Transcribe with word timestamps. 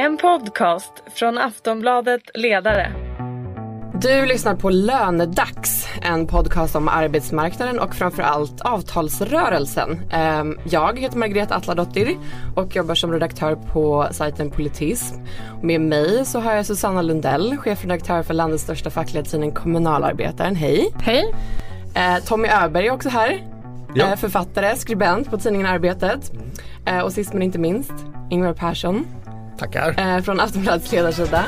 En 0.00 0.16
podcast 0.16 0.92
från 1.14 1.38
Aftonbladet 1.38 2.22
Ledare. 2.34 2.92
Du 4.02 4.26
lyssnar 4.26 4.56
på 4.56 4.70
Lönedags, 4.70 5.88
en 6.02 6.26
podcast 6.26 6.76
om 6.76 6.88
arbetsmarknaden 6.88 7.78
och 7.78 7.94
framförallt 7.94 8.60
avtalsrörelsen. 8.60 10.00
Ehm, 10.12 10.58
jag 10.64 10.98
heter 10.98 11.18
Margrethe 11.18 11.54
Atladottir 11.54 12.18
och 12.56 12.76
jobbar 12.76 12.94
som 12.94 13.12
redaktör 13.12 13.56
på 13.56 14.08
sajten 14.10 14.50
Politism. 14.50 15.16
Med 15.62 15.80
mig 15.80 16.24
så 16.26 16.40
har 16.40 16.52
jag 16.52 16.66
Susanna 16.66 17.02
Lundell, 17.02 17.56
chefredaktör 17.56 18.22
för 18.22 18.34
landets 18.34 18.62
största 18.62 18.90
fackliga 18.90 19.24
tidning 19.24 19.52
Kommunalarbetaren. 19.52 20.56
Hej! 20.56 20.94
Hej! 21.02 21.34
Eh, 21.94 22.24
Tommy 22.24 22.48
Öberg 22.48 22.86
är 22.86 22.92
också 22.92 23.08
här. 23.08 23.46
Ja. 23.94 24.06
Eh, 24.06 24.16
författare, 24.16 24.76
skribent 24.76 25.30
på 25.30 25.38
tidningen 25.38 25.66
Arbetet. 25.66 26.32
Eh, 26.86 27.00
och 27.00 27.12
sist 27.12 27.32
men 27.32 27.42
inte 27.42 27.58
minst, 27.58 27.92
Ingvar 28.30 28.52
Persson 28.52 29.06
Tackar. 29.60 29.94
eh, 30.16 30.22
från 30.22 30.40
Aftonbladets 30.40 30.92
ledarsida. 30.92 31.44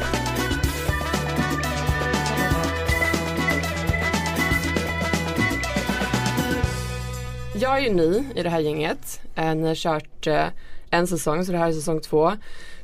Jag 7.55 7.79
är 7.79 7.81
ju 7.81 7.91
ny 7.95 8.25
i 8.35 8.43
det 8.43 8.51
här 8.51 8.61
gänget. 8.61 9.21
Eh, 9.35 9.55
Ni 9.55 9.69
har 9.69 9.75
kört 9.75 10.27
eh, 10.27 10.45
en 10.91 11.07
säsong 11.07 11.45
så 11.45 11.53
det 11.53 11.59
här 11.59 11.69
är 11.69 11.73
säsong 11.73 12.01
två. 12.01 12.33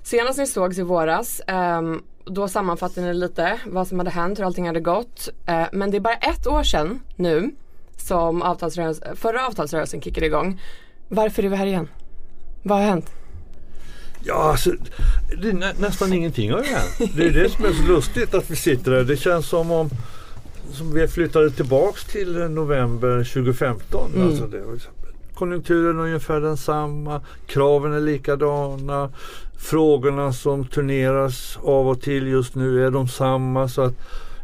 Senast 0.03 0.39
ni 0.39 0.47
sågs 0.47 0.79
i 0.79 0.83
våras 0.83 1.41
ehm, 1.47 2.03
då 2.25 2.49
sammanfattade 2.49 3.07
ni 3.07 3.15
lite 3.15 3.59
vad 3.67 3.89
som 3.89 3.99
hade 3.99 4.11
hänt, 4.11 4.39
hur 4.39 4.45
allting 4.45 4.67
hade 4.67 4.81
gått. 4.81 5.29
Eh, 5.47 5.67
men 5.73 5.91
det 5.91 5.97
är 5.97 6.01
bara 6.01 6.15
ett 6.15 6.47
år 6.47 6.63
sedan 6.63 7.01
nu 7.17 7.51
som 7.97 8.43
avtalsrörelsen, 8.43 9.17
förra 9.17 9.47
avtalsrörelsen 9.47 10.01
kickade 10.01 10.27
igång. 10.27 10.61
Varför 11.09 11.43
är 11.43 11.49
vi 11.49 11.57
här 11.57 11.67
igen? 11.67 11.89
Vad 12.63 12.79
har 12.79 12.85
hänt? 12.85 13.13
Ja, 14.25 14.51
alltså, 14.51 14.71
det 15.43 15.49
är 15.49 15.53
nä 15.53 15.73
nästan 15.79 16.13
ingenting 16.13 16.53
har 16.53 16.59
ju 16.59 16.69
hänt. 16.69 17.15
Det 17.17 17.27
är 17.27 17.33
det 17.33 17.51
som 17.51 17.65
är 17.65 17.73
så 17.73 17.83
lustigt 17.83 18.35
att 18.35 18.51
vi 18.51 18.57
sitter 18.57 18.93
här. 18.93 19.03
Det 19.03 19.17
känns 19.17 19.47
som 19.47 19.71
om 19.71 19.91
som 20.73 20.95
vi 20.95 21.09
flyttade 21.09 21.51
tillbaks 21.51 22.05
till 22.05 22.33
november 22.33 23.25
2015. 23.25 24.11
Mm. 24.15 24.29
Alltså 24.29 24.47
det, 24.47 24.63
konjunkturen 25.35 25.99
är 25.99 26.03
ungefär 26.03 26.41
densamma. 26.41 27.21
Kraven 27.47 27.93
är 27.93 28.01
likadana. 28.01 29.11
Frågorna 29.59 30.33
som 30.33 30.65
turneras 30.65 31.59
av 31.63 31.89
och 31.89 32.01
till 32.01 32.27
just 32.27 32.55
nu 32.55 32.87
är 32.87 32.91
de 32.91 33.09
samma. 33.09 33.69
Så 33.69 33.83
att, 33.83 33.95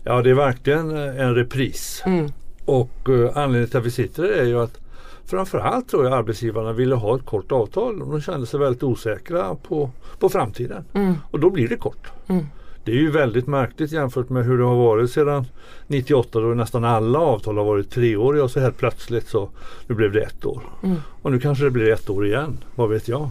ja, 0.05 0.23
det 0.23 0.31
är 0.31 0.35
verkligen 0.35 0.91
en 0.97 1.35
repris. 1.35 2.03
Mm. 2.07 2.33
Och 2.65 3.09
eh, 3.09 3.37
anledningen 3.37 3.69
till 3.69 3.79
att 3.79 3.87
vi 3.87 3.91
sitter 3.91 4.23
här 4.23 4.31
är 4.31 4.45
ju 4.45 4.61
att 4.61 4.81
framförallt 5.27 5.89
tror 5.89 6.05
jag 6.05 6.13
arbetsgivarna 6.13 6.73
ville 6.73 6.95
ha 6.95 7.17
ett 7.17 7.25
kort 7.25 7.53
avtal. 7.53 7.99
De 7.99 8.21
kände 8.21 8.47
sig 8.47 8.61
väldigt 8.61 8.83
osäkra 8.83 9.57
på, 9.69 9.91
på 10.19 10.29
framtiden. 10.29 10.85
Mm. 10.93 11.15
Och 11.31 11.41
då 11.41 11.51
blir 11.51 11.69
det 11.69 11.77
kort. 11.77 12.13
Mm. 12.29 12.47
Det 12.85 12.93
är 12.93 12.97
ju 12.97 13.11
väldigt 13.11 13.47
märkligt 13.47 13.93
jämfört 13.93 14.29
med 14.29 14.45
hur 14.45 14.59
det 14.59 14.65
har 14.65 14.77
varit 14.77 15.11
sedan 15.11 15.47
98 15.87 16.41
då 16.41 16.47
nästan 16.47 16.85
alla 16.85 17.19
avtal 17.19 17.59
har 17.59 17.65
varit 17.65 17.91
treåriga 17.91 18.45
och 18.45 18.51
så 18.51 18.61
helt 18.61 18.79
plötsligt 18.79 19.29
så 19.29 19.49
nu 19.87 19.95
blev 19.95 20.13
det 20.13 20.23
ett 20.23 20.47
år. 20.47 20.63
Mm. 20.83 20.97
Och 21.23 21.33
nu 21.33 21.41
kanske 21.41 21.65
det 21.65 21.71
blir 21.71 21.93
ett 21.93 22.11
år 22.11 22.27
igen. 22.27 22.59
Vad 22.75 22.89
vet 22.89 23.09
jag? 23.09 23.31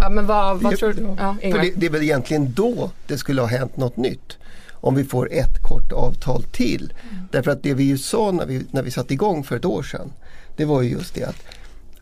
Ja 0.00 0.10
men 0.10 0.26
vad, 0.26 0.60
vad 0.60 0.76
tror 0.76 0.92
du? 0.92 1.02
Ja, 1.02 1.36
För 1.40 1.58
det, 1.58 1.72
det 1.76 1.86
är 1.86 1.90
väl 1.90 2.02
egentligen 2.02 2.52
då 2.52 2.90
det 3.06 3.18
skulle 3.18 3.40
ha 3.40 3.48
hänt 3.48 3.76
något 3.76 3.96
nytt. 3.96 4.38
Om 4.70 4.94
vi 4.94 5.04
får 5.04 5.32
ett 5.32 5.62
kort 5.62 5.92
avtal 5.92 6.42
till. 6.42 6.92
Därför 7.30 7.50
att 7.50 7.62
det 7.62 7.74
vi 7.74 7.84
ju 7.84 7.98
sa 7.98 8.30
när 8.30 8.46
vi, 8.46 8.66
när 8.70 8.82
vi 8.82 8.90
satte 8.90 9.14
igång 9.14 9.44
för 9.44 9.56
ett 9.56 9.64
år 9.64 9.82
sedan. 9.82 10.12
Det 10.56 10.64
var 10.64 10.82
ju 10.82 10.90
just 10.90 11.14
det 11.14 11.24
att, 11.24 11.44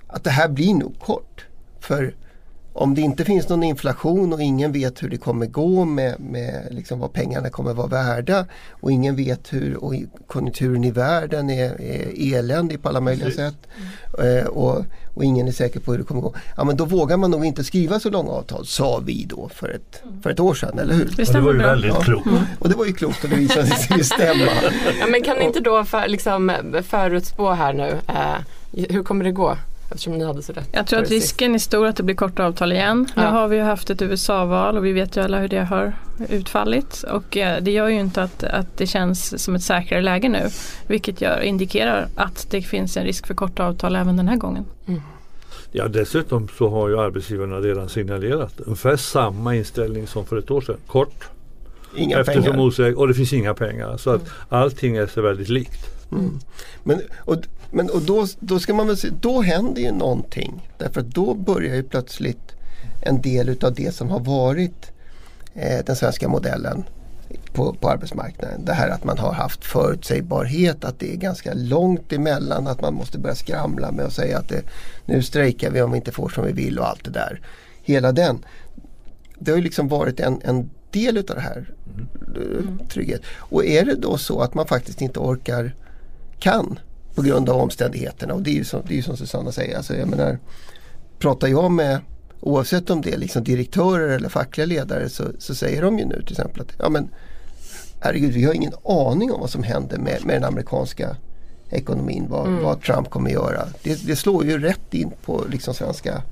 att 0.06 0.24
det 0.24 0.30
här 0.30 0.48
blir 0.48 0.74
nog 0.74 0.98
kort. 0.98 1.46
För 1.80 2.14
om 2.72 2.94
det 2.94 3.00
inte 3.00 3.24
finns 3.24 3.48
någon 3.48 3.62
inflation 3.62 4.32
och 4.32 4.42
ingen 4.42 4.72
vet 4.72 5.02
hur 5.02 5.08
det 5.08 5.16
kommer 5.16 5.46
gå 5.46 5.84
med, 5.84 6.20
med 6.20 6.66
liksom 6.70 6.98
vad 7.00 7.12
pengarna 7.12 7.50
kommer 7.50 7.74
vara 7.74 7.86
värda 7.86 8.46
och 8.70 8.92
ingen 8.92 9.16
vet 9.16 9.52
hur 9.52 9.76
och 9.84 9.94
i- 9.94 10.06
konjunkturen 10.26 10.84
i 10.84 10.90
världen 10.90 11.50
är, 11.50 11.80
är 11.80 12.34
eländig 12.38 12.82
på 12.82 12.88
alla 12.88 13.00
möjliga 13.00 13.24
Precis. 13.26 13.40
sätt 13.40 13.56
eh, 14.24 14.46
och, 14.46 14.84
och 15.14 15.24
ingen 15.24 15.48
är 15.48 15.52
säker 15.52 15.80
på 15.80 15.90
hur 15.92 15.98
det 15.98 16.04
kommer 16.04 16.20
gå. 16.20 16.34
Ja 16.56 16.64
men 16.64 16.76
då 16.76 16.84
vågar 16.84 17.16
man 17.16 17.30
nog 17.30 17.44
inte 17.44 17.64
skriva 17.64 18.00
så 18.00 18.10
långa 18.10 18.30
avtal 18.30 18.66
sa 18.66 18.98
vi 19.04 19.24
då 19.28 19.48
för 19.54 19.68
ett, 19.68 20.02
för 20.22 20.30
ett 20.30 20.40
år 20.40 20.54
sedan, 20.54 20.78
eller 20.78 20.94
hur? 20.94 21.12
Det 21.16 21.32
det 21.32 21.40
var 21.40 21.52
ju 21.52 21.58
bra. 21.58 21.66
väldigt 21.66 21.90
Ja. 21.94 22.00
klokt. 22.00 22.26
Och 22.58 22.68
det 22.68 22.74
var 22.76 22.84
ju 22.86 22.92
klokt 22.92 23.24
och 23.24 23.30
det 23.30 23.36
visade 23.36 23.66
sig 23.66 24.04
stämma. 24.04 24.46
Ja, 25.00 25.06
men 25.10 25.22
kan 25.22 25.36
ni 25.36 25.44
inte 25.44 25.60
då 25.60 25.84
för, 25.84 26.08
liksom, 26.08 26.52
förutspå 26.82 27.50
här 27.50 27.72
nu, 27.72 27.96
eh, 28.08 28.84
hur 28.90 29.02
kommer 29.02 29.24
det 29.24 29.32
gå? 29.32 29.56
Eftersom 29.90 30.18
ni 30.18 30.24
hade 30.24 30.42
så 30.42 30.52
rätt. 30.52 30.68
Jag 30.72 30.86
tror 30.86 31.02
att 31.02 31.10
risken 31.10 31.54
är 31.54 31.58
stor 31.58 31.86
att 31.86 31.96
det 31.96 32.02
blir 32.02 32.14
korta 32.14 32.44
avtal 32.44 32.72
igen. 32.72 33.06
Nu 33.16 33.22
Ja. 33.22 33.28
har 33.28 33.48
vi 33.48 33.56
ju 33.56 33.62
haft 33.62 33.90
ett 33.90 34.02
USA-val 34.02 34.76
och 34.76 34.84
vi 34.86 34.92
vet 34.92 35.16
ju 35.16 35.20
alla 35.20 35.38
hur 35.38 35.48
det 35.48 35.64
har 35.64 35.92
utfallit. 36.28 37.02
Och 37.12 37.36
eh, 37.36 37.62
det 37.62 37.70
gör 37.70 37.88
ju 37.88 38.00
inte 38.00 38.22
att, 38.22 38.44
att 38.44 38.76
det 38.76 38.86
känns 38.86 39.42
som 39.44 39.54
ett 39.54 39.62
säkrare 39.62 40.02
läge 40.02 40.28
nu. 40.28 40.48
Vilket 40.86 41.20
gör, 41.20 41.40
indikerar 41.40 42.08
att 42.16 42.46
det 42.50 42.62
finns 42.62 42.96
en 42.96 43.04
risk 43.04 43.26
för 43.26 43.34
korta 43.34 43.64
avtal 43.66 43.96
även 43.96 44.16
den 44.16 44.28
här 44.28 44.36
gången. 44.36 44.64
Ja, 45.72 45.88
dessutom 45.88 46.48
så 46.58 46.68
har 46.68 46.88
ju 46.88 47.00
arbetsgivarna 47.00 47.56
redan 47.56 47.88
signalerat 47.88 48.60
ungefär 48.60 48.96
samma 48.96 49.54
inställning 49.54 50.06
som 50.06 50.26
för 50.26 50.36
ett 50.38 50.50
år 50.50 50.60
sedan. 50.60 50.76
Kort, 50.86 51.24
Inga 51.96 52.18
eftersom 52.20 52.42
pengar. 52.42 52.60
osäker, 52.60 52.98
och 52.98 53.08
det 53.08 53.14
finns 53.14 53.32
inga 53.32 53.54
pengar. 53.54 53.96
Så 53.96 54.10
att 54.10 54.22
allting 54.48 54.96
är 54.96 55.06
så 55.06 55.22
väldigt 55.22 55.48
likt. 55.48 55.80
Mm. 56.12 56.38
Men, 56.84 57.00
och, 57.18 57.36
men, 57.70 57.90
och 57.90 58.02
då, 58.02 58.26
då 58.40 58.58
ska 58.58 58.74
man 58.74 58.86
väl 58.86 58.96
se, 58.96 59.08
då 59.20 59.40
händer 59.40 59.82
ju 59.82 59.92
någonting. 59.92 60.70
Därför 60.78 61.00
att 61.00 61.06
då 61.06 61.34
börjar 61.34 61.74
ju 61.74 61.82
plötsligt 61.82 62.52
en 63.00 63.20
del 63.20 63.48
utav 63.48 63.74
det 63.74 63.94
som 63.94 64.08
har 64.08 64.20
varit 64.20 64.92
eh, 65.54 65.84
den 65.84 65.96
svenska 65.96 66.28
modellen 66.28 66.84
på, 67.52 67.72
på 67.72 67.88
arbetsmarknaden. 67.88 68.64
Det 68.64 68.72
här 68.72 68.88
att 68.88 69.04
man 69.04 69.18
har 69.18 69.32
haft 69.32 69.64
förutsägbarhet, 69.64 70.84
att 70.84 70.98
det 70.98 71.12
är 71.12 71.16
ganska 71.16 71.54
långt 71.54 72.12
emellan, 72.12 72.66
att 72.66 72.80
man 72.80 72.94
måste 72.94 73.18
börja 73.18 73.34
skramla 73.34 73.92
med 73.92 74.04
att 74.04 74.12
säga 74.12 74.38
att 74.38 74.48
det, 74.48 74.62
nu 75.06 75.22
strejkar 75.22 75.70
vi 75.70 75.82
om 75.82 75.90
vi 75.90 75.96
inte 75.96 76.12
får 76.12 76.28
som 76.28 76.46
vi 76.46 76.52
vill 76.52 76.78
och 76.78 76.88
allt 76.88 77.04
det 77.04 77.10
där. 77.10 77.40
Hela 77.82 78.12
den. 78.12 78.44
Det 79.38 79.50
har 79.50 79.58
ju 79.58 79.64
liksom 79.64 79.88
varit 79.88 80.20
en, 80.20 80.40
en 80.44 80.70
del 80.90 81.16
utav 81.16 81.36
det 81.36 81.42
här 81.42 81.74
eh, 82.36 82.86
trygghet. 82.88 83.22
Och 83.36 83.64
är 83.64 83.84
det 83.84 83.94
då 83.94 84.18
så 84.18 84.40
att 84.40 84.54
man 84.54 84.66
faktiskt 84.66 85.00
inte 85.00 85.18
orkar, 85.18 85.74
kan 86.38 86.78
på 87.14 87.22
grund 87.22 87.48
av 87.48 87.56
omständigheterna 87.56 88.34
och 88.34 88.42
det 88.42 88.50
är 88.50 88.54
ju 88.54 88.64
som, 88.64 88.82
det 88.88 88.98
är 88.98 89.02
som 89.02 89.16
Susanna 89.16 89.52
säger, 89.52 89.76
alltså 89.76 89.96
jag 89.96 90.08
menar 90.08 90.38
pratar 91.18 91.48
jag 91.48 91.70
med 91.70 92.00
oavsett 92.40 92.90
om 92.90 93.00
det 93.00 93.12
är 93.12 93.18
liksom 93.18 93.44
direktörer 93.44 94.08
eller 94.08 94.28
fackliga 94.28 94.66
ledare 94.66 95.08
så, 95.08 95.24
så 95.38 95.54
säger 95.54 95.82
de 95.82 95.98
ju 95.98 96.04
nu 96.04 96.22
till 96.22 96.32
exempel 96.32 96.60
att 96.60 96.72
ja 96.78 96.88
men 96.88 97.08
herregud 98.00 98.32
vi 98.32 98.44
har 98.44 98.54
ingen 98.54 98.72
aning 98.84 99.32
om 99.32 99.40
vad 99.40 99.50
som 99.50 99.62
händer 99.62 99.98
med, 99.98 100.24
med 100.24 100.36
den 100.36 100.44
amerikanska 100.44 101.16
ekonomin, 101.70 102.26
vad, 102.28 102.48
vad 102.48 102.82
Trump 102.82 103.10
kommer 103.10 103.30
göra. 103.30 103.66
Det, 103.82 104.06
det 104.06 104.16
slår 104.16 104.44
ju 104.44 104.58
rätt 104.58 104.94
in 104.94 105.12
på 105.24 105.44
liksom 105.50 105.74
svenska 105.74 106.22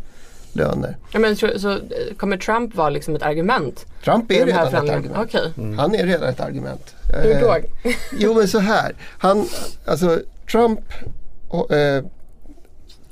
löner. 0.52 0.96
Ja, 1.12 1.18
men, 1.18 1.36
så, 1.36 1.58
så 1.58 1.70
eh, 1.70 1.78
kommer 2.16 2.36
Trump 2.36 2.74
vara 2.74 2.90
liksom 2.90 3.16
ett 3.16 3.22
argument? 3.22 3.86
Trump 4.04 4.30
är 4.30 4.46
redan 4.46 4.68
ett 4.68 4.74
argument. 4.74 5.16
Okej, 5.16 5.52
Han 5.78 5.94
är 5.94 6.06
redan 6.06 6.28
ett 6.28 6.40
argument. 6.40 6.94
hur 7.22 7.34
Eh, 7.34 7.40
då? 7.40 7.56
Jo 8.18 8.34
men 8.34 8.48
så 8.48 8.58
här. 8.58 8.94
Han, 9.18 9.46
alltså 9.84 10.20
Trump 10.50 10.80
och, 11.48 11.72
eh, 11.72 12.04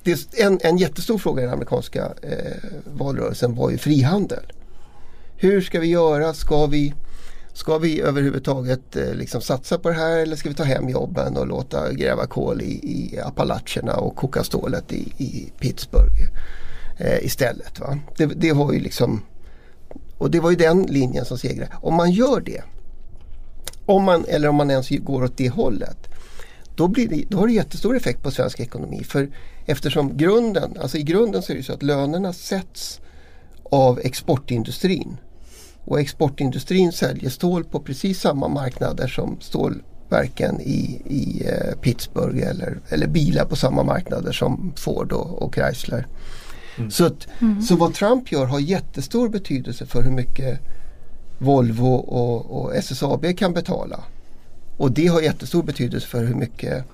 det 0.03 0.41
en, 0.41 0.59
en 0.63 0.79
jättestor 0.79 1.19
fråga 1.19 1.43
i 1.43 1.45
den 1.45 1.55
amerikanska 1.55 2.13
eh, 2.23 2.71
valrörelsen 2.85 3.55
var 3.55 3.71
ju 3.71 3.79
frihandel. 3.79 4.53
Hur 5.37 5.61
ska 5.61 5.81
vi 5.81 5.87
göra? 5.87 6.35
Ska 6.35 6.67
vi, 6.67 6.95
ska 7.53 7.79
vi 7.79 8.01
överhuvudtaget 8.01 8.97
eh, 8.97 9.15
liksom 9.15 9.41
satsa 9.41 9.79
på 9.79 9.89
det 9.89 9.95
här 9.95 10.19
eller 10.19 10.37
ska 10.37 10.49
vi 10.49 10.55
ta 10.55 10.63
hem 10.63 10.89
jobben 10.89 11.37
och 11.37 11.47
låta 11.47 11.93
gräva 11.93 12.27
kol 12.27 12.63
i, 12.63 12.73
i 12.83 13.21
Appalacherna 13.21 13.97
och 13.97 14.17
koka 14.17 14.45
stålet 14.45 14.93
i, 14.93 15.13
i 15.17 15.53
Pittsburgh 15.61 16.23
eh, 16.99 17.25
istället? 17.25 17.81
Va? 17.81 17.99
Det, 18.17 18.27
det 18.27 18.53
var 18.53 18.73
ju 18.73 18.81
liksom 18.81 19.23
och 20.19 20.31
det 20.31 20.41
var 20.41 20.51
ju 20.51 20.57
den 20.57 20.83
linjen 20.83 21.25
som 21.25 21.39
segrade. 21.39 21.73
Om 21.81 21.95
man 21.95 22.11
gör 22.11 22.41
det 22.41 22.63
om 23.87 24.05
man, 24.05 24.25
eller 24.29 24.49
om 24.49 24.55
man 24.55 24.71
ens 24.71 24.89
går 24.89 25.25
åt 25.25 25.37
det 25.37 25.49
hållet 25.49 26.09
då, 26.77 26.89
blir 26.89 27.09
det, 27.09 27.25
då 27.29 27.39
har 27.39 27.47
det 27.47 27.53
jättestor 27.53 27.97
effekt 27.97 28.23
på 28.23 28.31
svensk 28.31 28.61
ekonomi. 28.61 29.05
För 29.05 29.29
eftersom 29.67 30.17
grunden, 30.17 30.77
alltså 30.81 30.99
i 30.99 31.03
grunden 31.03 31.43
så 31.43 31.53
är 31.53 31.57
det 31.57 31.63
så 31.63 31.73
att 31.73 31.83
lönerna 31.83 32.33
sätts 32.33 33.01
av 33.63 34.01
exportindustrin. 34.01 35.17
Och 35.85 36.01
exportindustrin 36.01 36.93
säljer 36.93 37.31
stål 37.31 37.65
på 37.65 37.81
precis 37.81 38.21
samma 38.21 38.49
marknader 38.49 39.09
som 39.09 39.37
stålverken 39.41 40.61
i, 40.61 41.03
i 41.07 41.47
eh, 41.47 41.81
Pittsburgh 41.81 42.49
eller, 42.49 42.81
eller 42.89 43.07
bilar 43.07 43.45
på 43.45 43.57
samma 43.57 43.83
marknader 43.83 44.33
som 44.33 44.73
Ford 44.77 45.13
och, 45.13 45.43
och 45.43 45.55
Chrysler. 45.55 46.07
Så, 46.91 47.07
att, 47.07 47.29
så 47.69 47.77
vad 47.77 47.95
Trump 47.95 48.33
gör 48.33 48.47
har 48.47 48.61
jättestor 48.61 49.29
betydelse 49.29 49.87
för 49.87 50.03
hur 50.03 50.11
mycket 50.11 50.61
Volvo 51.39 51.95
och, 51.95 52.63
och 52.63 52.77
SSAB 52.77 53.37
kan 53.37 53.53
betala. 53.53 54.05
Och 54.77 54.93
det 54.93 55.07
har 55.07 55.21
jättestor 55.21 55.63
betydelse 55.63 56.09
för 56.09 56.25
hur 56.25 56.35
mycket, 56.35 56.85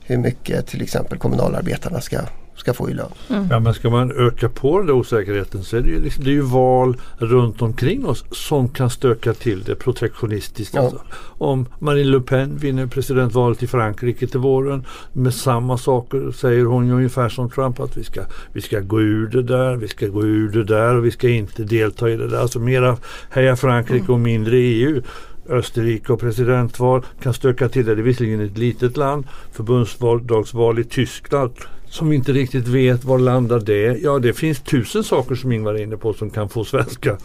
hur 0.00 0.16
mycket 0.16 0.66
till 0.66 0.82
exempel 0.82 1.18
kommunalarbetarna 1.18 2.00
ska, 2.00 2.18
ska 2.56 2.74
få 2.74 2.90
i 2.90 2.94
lön. 2.94 3.10
Ja 3.50 3.60
men 3.60 3.74
ska 3.74 3.90
man 3.90 4.12
öka 4.12 4.48
på 4.48 4.78
den 4.78 4.86
där 4.86 4.94
osäkerheten 4.94 5.64
så 5.64 5.76
är 5.76 5.80
det 5.80 5.88
ju, 5.88 6.00
liksom, 6.00 6.24
det 6.24 6.30
är 6.30 6.34
ju 6.34 6.40
val 6.40 6.96
runt 7.18 7.62
omkring 7.62 8.06
oss 8.06 8.24
som 8.32 8.68
kan 8.68 8.90
stöka 8.90 9.34
till 9.34 9.62
det 9.62 9.74
protektionistiskt. 9.74 10.74
Ja. 10.74 10.80
Alltså, 10.80 11.02
om 11.22 11.66
Marine 11.78 12.10
Le 12.10 12.20
Pen 12.20 12.56
vinner 12.56 12.86
presidentvalet 12.86 13.62
i 13.62 13.66
Frankrike 13.66 14.26
till 14.26 14.40
våren 14.40 14.86
med 15.12 15.34
samma 15.34 15.78
saker 15.78 16.32
säger 16.32 16.64
hon 16.64 16.86
ju 16.86 16.92
ungefär 16.92 17.28
som 17.28 17.50
Trump 17.50 17.80
att 17.80 17.96
vi 17.96 18.04
ska, 18.04 18.20
vi 18.52 18.60
ska 18.60 18.80
gå 18.80 19.00
ur 19.00 19.26
det 19.26 19.42
där, 19.42 19.76
vi 19.76 19.88
ska 19.88 20.06
gå 20.06 20.22
ur 20.22 20.48
det 20.48 20.64
där 20.64 20.94
och 20.96 21.04
vi 21.04 21.10
ska 21.10 21.28
inte 21.28 21.64
delta 21.64 22.10
i 22.10 22.16
det 22.16 22.28
där. 22.28 22.38
Alltså 22.38 22.58
mera 22.58 22.96
heja 23.30 23.56
Frankrike 23.56 24.12
och 24.12 24.20
mindre 24.20 24.56
EU. 24.56 25.02
Österrike 25.50 26.12
och 26.12 26.20
presidentval 26.20 27.02
kan 27.22 27.34
stöka 27.34 27.68
till 27.68 27.86
det. 27.86 27.94
Det 27.94 28.00
är 28.00 28.02
visserligen 28.02 28.40
ett 28.40 28.58
litet 28.58 28.96
land. 28.96 29.26
Förbundsdagsval 29.52 30.78
i 30.78 30.84
Tyskland 30.84 31.52
som 31.90 32.08
vi 32.08 32.16
inte 32.16 32.32
riktigt 32.32 32.68
vet 32.68 33.04
var 33.04 33.18
landar 33.18 33.60
det. 33.60 33.98
Ja 34.02 34.18
det 34.18 34.32
finns 34.32 34.60
tusen 34.60 35.04
saker 35.04 35.34
som 35.34 35.52
Ingvar 35.52 35.74
är 35.74 35.82
inne 35.82 35.96
på 35.96 36.12
som 36.12 36.30
kan 36.30 36.48
få 36.48 36.64
svenska 36.64 37.18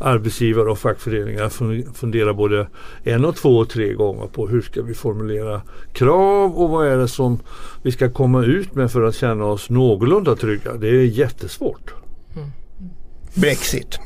arbetsgivare 0.00 0.70
och 0.70 0.78
fackföreningar 0.78 1.42
att 1.42 1.52
fun- 1.52 1.92
fundera 1.94 2.34
både 2.34 2.68
en 3.02 3.24
och 3.24 3.36
två 3.36 3.58
och 3.58 3.68
tre 3.68 3.92
gånger 3.92 4.26
på 4.26 4.48
hur 4.48 4.62
ska 4.62 4.82
vi 4.82 4.94
formulera 4.94 5.62
krav 5.92 6.52
och 6.56 6.70
vad 6.70 6.86
är 6.86 6.96
det 6.96 7.08
som 7.08 7.40
vi 7.82 7.92
ska 7.92 8.10
komma 8.10 8.44
ut 8.44 8.74
med 8.74 8.90
för 8.92 9.02
att 9.02 9.14
känna 9.14 9.44
oss 9.44 9.70
någorlunda 9.70 10.36
trygga. 10.36 10.74
Det 10.74 10.88
är 10.88 11.04
jättesvårt. 11.04 11.94
Brexit. 13.34 13.98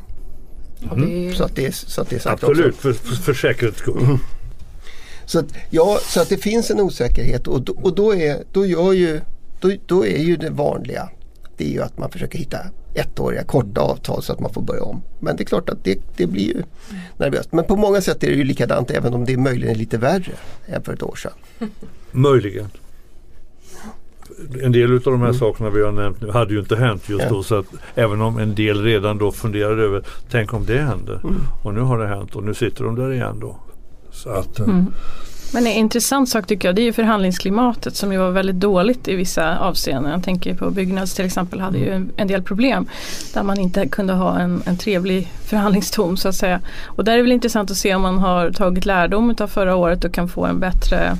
Är, 0.82 1.32
Så 1.32 1.44
att 1.44 1.56
det 1.56 1.66
är, 1.66 1.70
så 1.70 2.00
att 2.00 2.10
det 2.10 2.16
är 2.16 2.20
sagt 2.20 2.44
Absolut, 2.44 2.66
också. 2.66 2.80
för, 2.80 2.92
för, 2.92 3.14
för 3.14 3.34
säkerhets 3.34 3.78
skull. 3.78 4.18
Så 5.26 5.38
att, 5.38 5.46
ja, 5.70 5.98
så 6.02 6.20
att 6.20 6.28
det 6.28 6.36
finns 6.36 6.70
en 6.70 6.80
osäkerhet 6.80 7.46
och, 7.46 7.62
då, 7.62 7.72
och 7.82 7.94
då, 7.94 8.14
är, 8.14 8.44
då, 8.52 8.66
gör 8.66 8.92
ju, 8.92 9.20
då, 9.60 9.72
då 9.86 10.06
är 10.06 10.18
ju 10.18 10.36
det 10.36 10.50
vanliga 10.50 11.08
det 11.56 11.64
är 11.64 11.68
ju 11.70 11.82
att 11.82 11.98
man 11.98 12.10
försöker 12.10 12.38
hitta 12.38 12.58
ettåriga 12.94 13.44
korta 13.44 13.80
avtal 13.80 14.22
så 14.22 14.32
att 14.32 14.40
man 14.40 14.52
får 14.52 14.62
börja 14.62 14.82
om. 14.82 15.02
Men 15.20 15.36
det 15.36 15.42
är 15.42 15.44
klart 15.44 15.68
att 15.68 15.84
det, 15.84 15.98
det 16.16 16.26
blir 16.26 16.44
ju 16.44 16.62
nervöst. 17.16 17.52
Men 17.52 17.64
på 17.64 17.76
många 17.76 18.00
sätt 18.00 18.22
är 18.22 18.26
det 18.26 18.34
ju 18.34 18.44
likadant 18.44 18.90
även 18.90 19.14
om 19.14 19.24
det 19.24 19.36
möjligen 19.36 19.74
är 19.74 19.78
lite 19.78 19.98
värre 19.98 20.32
än 20.66 20.82
för 20.82 20.92
ett 20.92 21.02
år 21.02 21.16
sedan. 21.16 21.70
Möjligen. 22.10 22.70
En 24.62 24.72
del 24.72 24.92
av 24.92 25.00
de 25.00 25.22
här 25.22 25.32
sakerna 25.32 25.70
vi 25.70 25.82
har 25.82 25.92
nämnt 25.92 26.20
nu 26.20 26.30
hade 26.30 26.54
ju 26.54 26.60
inte 26.60 26.76
hänt 26.76 27.08
just 27.08 27.28
då. 27.28 27.42
Så 27.42 27.54
att 27.54 27.66
även 27.94 28.20
om 28.20 28.38
en 28.38 28.54
del 28.54 28.82
redan 28.82 29.18
då 29.18 29.32
funderade 29.32 29.82
över, 29.82 30.02
tänk 30.30 30.54
om 30.54 30.66
det 30.66 30.78
händer. 30.78 31.20
Och 31.62 31.74
nu 31.74 31.80
har 31.80 31.98
det 31.98 32.06
hänt 32.06 32.36
och 32.36 32.44
nu 32.44 32.54
sitter 32.54 32.84
de 32.84 32.94
där 32.96 33.12
igen 33.12 33.40
då. 33.40 33.56
Så 34.12 34.30
att, 34.30 34.58
eh, 34.58 34.66
Men 35.52 35.66
en 35.66 35.72
intressant 35.72 36.28
sak 36.28 36.46
tycker 36.46 36.68
jag 36.68 36.74
det 36.76 36.82
är 36.82 36.84
ju 36.84 36.92
förhandlingsklimatet 36.92 37.96
som 37.96 38.12
ju 38.12 38.18
var 38.18 38.30
väldigt 38.30 38.56
dåligt 38.56 39.08
i 39.08 39.14
vissa 39.14 39.58
avseenden. 39.58 40.12
Jag 40.12 40.22
tänker 40.22 40.54
på 40.54 40.70
Byggnads 40.70 41.14
till 41.14 41.24
exempel 41.24 41.60
hade 41.60 41.78
ju 41.78 41.90
en, 41.90 42.10
en 42.16 42.28
del 42.28 42.42
problem 42.42 42.88
där 43.34 43.42
man 43.42 43.58
inte 43.60 43.88
kunde 43.88 44.12
ha 44.12 44.38
en, 44.38 44.62
en 44.64 44.76
trevlig 44.76 45.32
förhandlingston 45.44 46.16
så 46.16 46.28
att 46.28 46.34
säga. 46.34 46.60
Och 46.84 47.04
där 47.04 47.12
är 47.12 47.16
det 47.16 47.22
väl 47.22 47.32
intressant 47.32 47.70
att 47.70 47.76
se 47.76 47.94
om 47.94 48.02
man 48.02 48.18
har 48.18 48.50
tagit 48.50 48.86
lärdom 48.86 49.34
av 49.40 49.46
förra 49.46 49.76
året 49.76 50.04
och 50.04 50.12
kan 50.12 50.28
få 50.28 50.44
en 50.46 50.60
bättre 50.60 51.16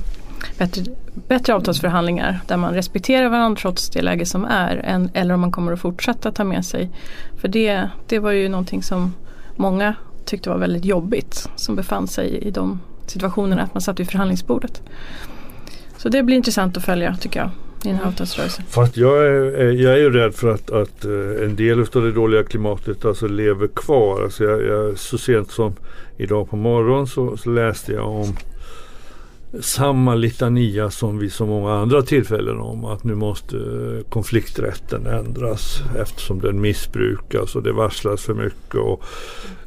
Bättre, 0.57 0.83
bättre 1.27 1.53
avtalsförhandlingar 1.55 2.39
där 2.47 2.57
man 2.57 2.73
respekterar 2.73 3.29
varandra 3.29 3.61
trots 3.61 3.89
det 3.89 4.01
läge 4.01 4.25
som 4.25 4.45
är 4.45 4.75
än, 4.75 5.09
eller 5.13 5.33
om 5.33 5.39
man 5.41 5.51
kommer 5.51 5.73
att 5.73 5.79
fortsätta 5.79 6.31
ta 6.31 6.43
med 6.43 6.65
sig. 6.65 6.89
För 7.37 7.47
det, 7.47 7.89
det 8.07 8.19
var 8.19 8.31
ju 8.31 8.49
någonting 8.49 8.83
som 8.83 9.13
många 9.55 9.95
tyckte 10.25 10.49
var 10.49 10.57
väldigt 10.57 10.85
jobbigt 10.85 11.49
som 11.55 11.75
befann 11.75 12.07
sig 12.07 12.37
i 12.37 12.51
de 12.51 12.79
situationerna 13.05 13.61
att 13.61 13.73
man 13.73 13.81
satt 13.81 13.99
vid 13.99 14.09
förhandlingsbordet. 14.09 14.81
Så 15.97 16.09
det 16.09 16.23
blir 16.23 16.35
intressant 16.35 16.77
att 16.77 16.85
följa 16.85 17.15
tycker 17.15 17.39
jag 17.39 17.49
i 17.83 17.87
den 17.87 17.95
här 17.97 18.05
avtalsrörelsen. 18.07 18.65
Fast 18.69 18.97
jag 18.97 19.17
är, 19.17 19.31
är- 19.31 19.71
jag 19.71 19.93
är 19.93 19.97
ju 19.97 20.09
rädd 20.09 20.33
för 20.35 20.53
att, 20.53 20.71
att 20.71 21.05
eh, 21.05 21.11
en 21.45 21.55
del 21.55 21.79
av 21.79 22.01
det 22.03 22.11
dåliga 22.11 22.43
klimatet 22.43 23.05
alltså 23.05 23.27
lever 23.27 23.67
kvar. 23.67 24.23
Alltså 24.23 24.43
jag, 24.43 24.63
jag, 24.65 24.97
så 24.97 25.17
sent 25.17 25.51
som 25.51 25.75
idag 26.17 26.49
på 26.49 26.55
morgonen 26.55 27.07
så, 27.07 27.37
så 27.37 27.49
läste 27.49 27.91
jag 27.93 28.07
om 28.07 28.35
samma 29.59 30.15
litania 30.15 30.89
som 30.89 31.19
vid 31.19 31.33
så 31.33 31.45
många 31.45 31.73
andra 31.73 32.01
tillfällen 32.01 32.59
om 32.59 32.85
att 32.85 33.03
nu 33.03 33.15
måste 33.15 33.57
eh, 33.57 34.09
konflikträtten 34.09 35.05
ändras 35.05 35.81
eftersom 35.99 36.39
den 36.39 36.61
missbrukas 36.61 37.55
och 37.55 37.63
det 37.63 37.71
varslas 37.71 38.23
för 38.23 38.33
mycket. 38.33 38.75
Och, 38.75 39.03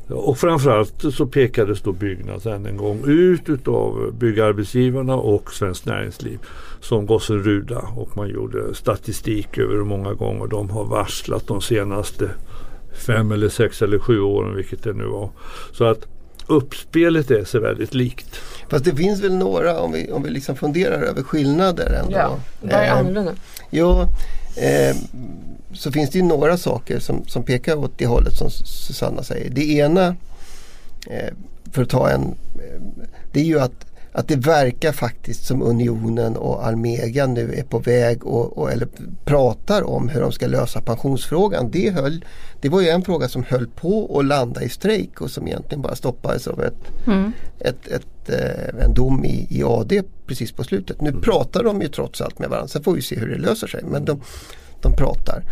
och 0.09 0.39
framförallt 0.39 1.15
så 1.15 1.27
pekades 1.27 1.81
då 1.83 1.93
Byggnads 1.93 2.47
än 2.47 2.67
en 2.67 2.77
gång 2.77 3.03
ut 3.07 3.49
utav 3.49 4.15
byggarbetsgivarna 4.19 5.15
och 5.15 5.53
Svenskt 5.53 5.87
Näringsliv 5.87 6.39
som 6.81 7.07
gossen 7.07 7.43
Ruda 7.43 7.79
och 7.97 8.17
man 8.17 8.29
gjorde 8.29 8.75
statistik 8.75 9.59
över 9.59 9.75
hur 9.75 9.85
många 9.85 10.15
gånger 10.15 10.47
de 10.47 10.71
har 10.71 10.85
varslat 10.85 11.47
de 11.47 11.61
senaste 11.61 12.31
fem 13.07 13.33
eller 13.33 13.49
sex 13.49 13.83
eller 13.83 13.99
sju 13.99 14.21
åren 14.21 14.57
vilket 14.57 14.83
det 14.83 14.93
nu 14.93 15.05
var. 15.05 15.31
Så 15.73 15.85
att 15.85 16.07
uppspelet 16.51 17.31
är 17.31 17.45
sig 17.45 17.61
väldigt 17.61 17.95
likt. 17.95 18.37
Fast 18.69 18.85
det 18.85 18.95
finns 18.95 19.21
väl 19.21 19.35
några 19.35 19.81
om 19.81 19.93
vi, 19.93 20.13
om 20.13 20.23
vi 20.23 20.31
liksom 20.31 20.57
funderar 20.57 21.03
över 21.03 21.23
skillnader 21.23 22.01
ändå. 22.05 22.13
ja, 22.13 22.39
vad 22.61 22.73
är 22.73 22.87
Eh, 22.87 22.97
annorlunda? 22.97 23.33
Jo, 23.71 24.01
eh, 24.57 24.97
så 25.73 25.93
finns 25.93 26.11
det 26.11 26.19
ju 26.19 26.25
några 26.25 26.57
saker 26.57 26.99
som, 26.99 27.25
som 27.27 27.43
pekar 27.43 27.77
åt 27.77 27.99
det 27.99 28.07
hållet 28.07 28.37
som 28.37 28.51
Susanna 28.51 29.23
säger. 29.23 29.51
Det 29.51 29.71
ena, 29.71 30.07
eh, 31.07 31.35
för 31.73 31.83
att 31.83 31.89
ta 31.89 32.11
en, 32.11 32.23
eh, 32.55 32.81
det 33.33 33.41
är 33.41 33.45
ju 33.45 33.61
att, 33.61 33.87
att 34.13 34.29
det 34.29 34.37
verkar 34.37 34.93
faktiskt 34.93 35.47
som 35.47 35.63
Unionen 35.63 36.37
och 36.37 36.67
Almega 36.67 37.27
nu 37.27 37.55
är 37.55 37.63
på 37.63 37.79
väg 37.79 38.27
och, 38.27 38.59
och, 38.59 38.73
eller 38.73 38.89
pratar 39.25 39.83
om 39.83 40.09
hur 40.09 40.21
de 40.21 40.33
ska 40.33 40.47
lösa 40.47 40.81
pensionsfrågan. 40.81 41.71
Det, 41.71 41.91
höll, 41.91 42.25
det 42.61 42.69
var 42.69 42.81
ju 42.81 42.89
en 42.89 43.03
fråga 43.03 43.29
som 43.29 43.45
höll 43.49 43.67
på 43.67 44.19
att 44.19 44.25
landa 44.25 44.63
i 44.63 44.69
strejk 44.69 45.21
och 45.21 45.31
som 45.31 45.47
egentligen 45.47 45.83
bara 45.83 45.95
stoppades 45.95 46.47
av 46.47 46.63
ett 46.63 47.07
Mm. 47.07 47.33
ett, 47.59 47.87
ett, 47.87 48.29
eh, 48.31 48.85
en 48.85 48.95
dom 48.95 49.25
i, 49.25 49.47
i 49.51 49.63
AD 49.63 50.03
precis 50.27 50.53
på 50.53 50.65
slutet. 50.65 51.01
Nu 51.01 51.13
pratar 51.13 51.65
de 51.65 51.83
ju 51.83 51.89
trots 51.89 52.21
allt 52.21 52.39
med 52.39 52.49
varandra. 52.49 52.69
Sen 52.69 52.83
får 52.83 52.93
vi 52.93 53.03
se 53.03 53.19
hur 53.19 53.29
det 53.29 53.39
löser 53.39 53.67
sig. 53.67 53.83
Men 53.85 54.05
de, 54.05 54.21
de 54.81 54.93
pratar. 54.93 55.43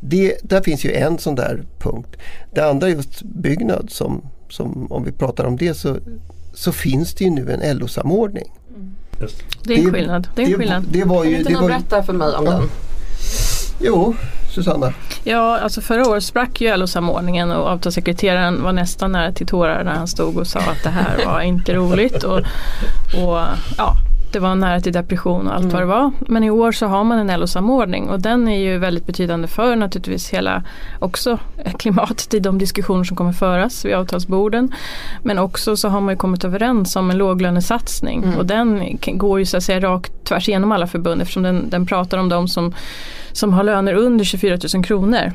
Det, 0.00 0.38
där 0.42 0.62
finns 0.62 0.84
ju 0.84 0.92
en 0.92 1.18
sån 1.18 1.34
där 1.34 1.62
punkt. 1.78 2.16
Det 2.54 2.60
andra 2.60 2.86
är 2.86 2.90
just 2.90 3.22
byggnad 3.22 3.90
som, 3.90 4.22
som 4.48 4.92
om 4.92 5.04
vi 5.04 5.12
pratar 5.12 5.44
om 5.44 5.56
det 5.56 5.74
så, 5.74 5.96
så 6.58 6.72
finns 6.72 7.14
det 7.14 7.24
ju 7.24 7.30
nu 7.30 7.52
en 7.62 7.78
LO-samordning. 7.78 8.44
Det 9.62 9.74
är 9.74 9.78
en 9.78 9.84
Det- 9.84 9.92
skillnad. 9.92 10.28
Det 10.34 10.42
är 10.42 10.46
en 10.46 10.54
skillnad. 10.58 10.84
det 10.90 11.04
var 11.04 11.22
Kan 11.22 11.30
ju, 11.32 11.38
inte 11.38 11.48
det 11.48 11.54
någon 11.54 11.62
var 11.62 11.68
berätta 11.68 12.02
för 12.02 12.12
mig 12.12 12.34
om 12.34 12.44
Ja. 12.44 12.50
den? 12.50 12.70
Jo, 13.80 14.14
Susanna. 14.54 14.92
Ja, 15.24 15.58
alltså 15.58 15.80
förra 15.80 16.08
året 16.08 16.24
sprack 16.24 16.60
ju 16.60 16.76
LO-samordningen 16.76 17.50
och 17.50 17.66
avtalssekreteraren 17.68 18.62
var 18.62 18.72
nästan 18.72 19.12
nära 19.12 19.32
till 19.32 19.46
tårar 19.46 19.84
när 19.84 19.92
han 19.94 20.08
stod 20.08 20.36
och 20.38 20.46
sa 20.46 20.58
att 20.58 20.82
det 20.82 20.90
här 20.90 21.24
var 21.26 21.40
inte 21.40 21.74
roligt. 21.74 22.22
Och, 22.24 22.38
och 23.14 23.38
ja, 23.78 23.96
det 24.32 24.38
var 24.38 24.54
nära 24.54 24.80
till 24.80 24.92
depression 24.92 25.46
och 25.46 25.54
allt 25.54 25.72
vad 25.72 25.82
det 25.82 25.86
var. 25.86 26.12
Men 26.20 26.44
i 26.44 26.50
år 26.50 26.72
så 26.72 26.86
har 26.86 27.04
man 27.04 27.18
en 27.18 27.40
LO-samordning 27.40 28.08
och 28.08 28.20
den 28.20 28.48
är 28.48 28.58
ju 28.58 28.78
väldigt 28.78 29.06
betydande 29.06 29.48
för 29.48 29.76
naturligtvis 29.76 30.30
hela 30.30 30.62
också 30.98 31.38
klimatet 31.78 32.34
i 32.34 32.40
de 32.40 32.58
diskussioner 32.58 33.04
som 33.04 33.16
kommer 33.16 33.32
föras 33.32 33.84
vid 33.84 33.94
avtalsborden. 33.94 34.72
Men 35.22 35.38
också 35.38 35.76
så 35.76 35.88
har 35.88 36.00
man 36.00 36.14
ju 36.14 36.18
kommit 36.18 36.44
överens 36.44 36.96
om 36.96 37.10
en 37.10 37.18
låglönesatsning 37.18 38.34
och 38.38 38.46
den 38.46 38.98
går 39.00 39.38
ju 39.38 39.44
så 39.44 39.56
att 39.56 39.62
säga 39.62 39.80
rakt 39.80 40.24
tvärs 40.24 40.48
igenom 40.48 40.72
alla 40.72 40.86
förbund 40.86 41.22
eftersom 41.22 41.42
den, 41.42 41.70
den 41.70 41.86
pratar 41.86 42.18
om 42.18 42.28
de 42.28 42.48
som, 42.48 42.74
som 43.32 43.52
har 43.52 43.64
löner 43.64 43.94
under 43.94 44.24
24 44.24 44.58
000 44.74 44.84
kronor. 44.84 45.32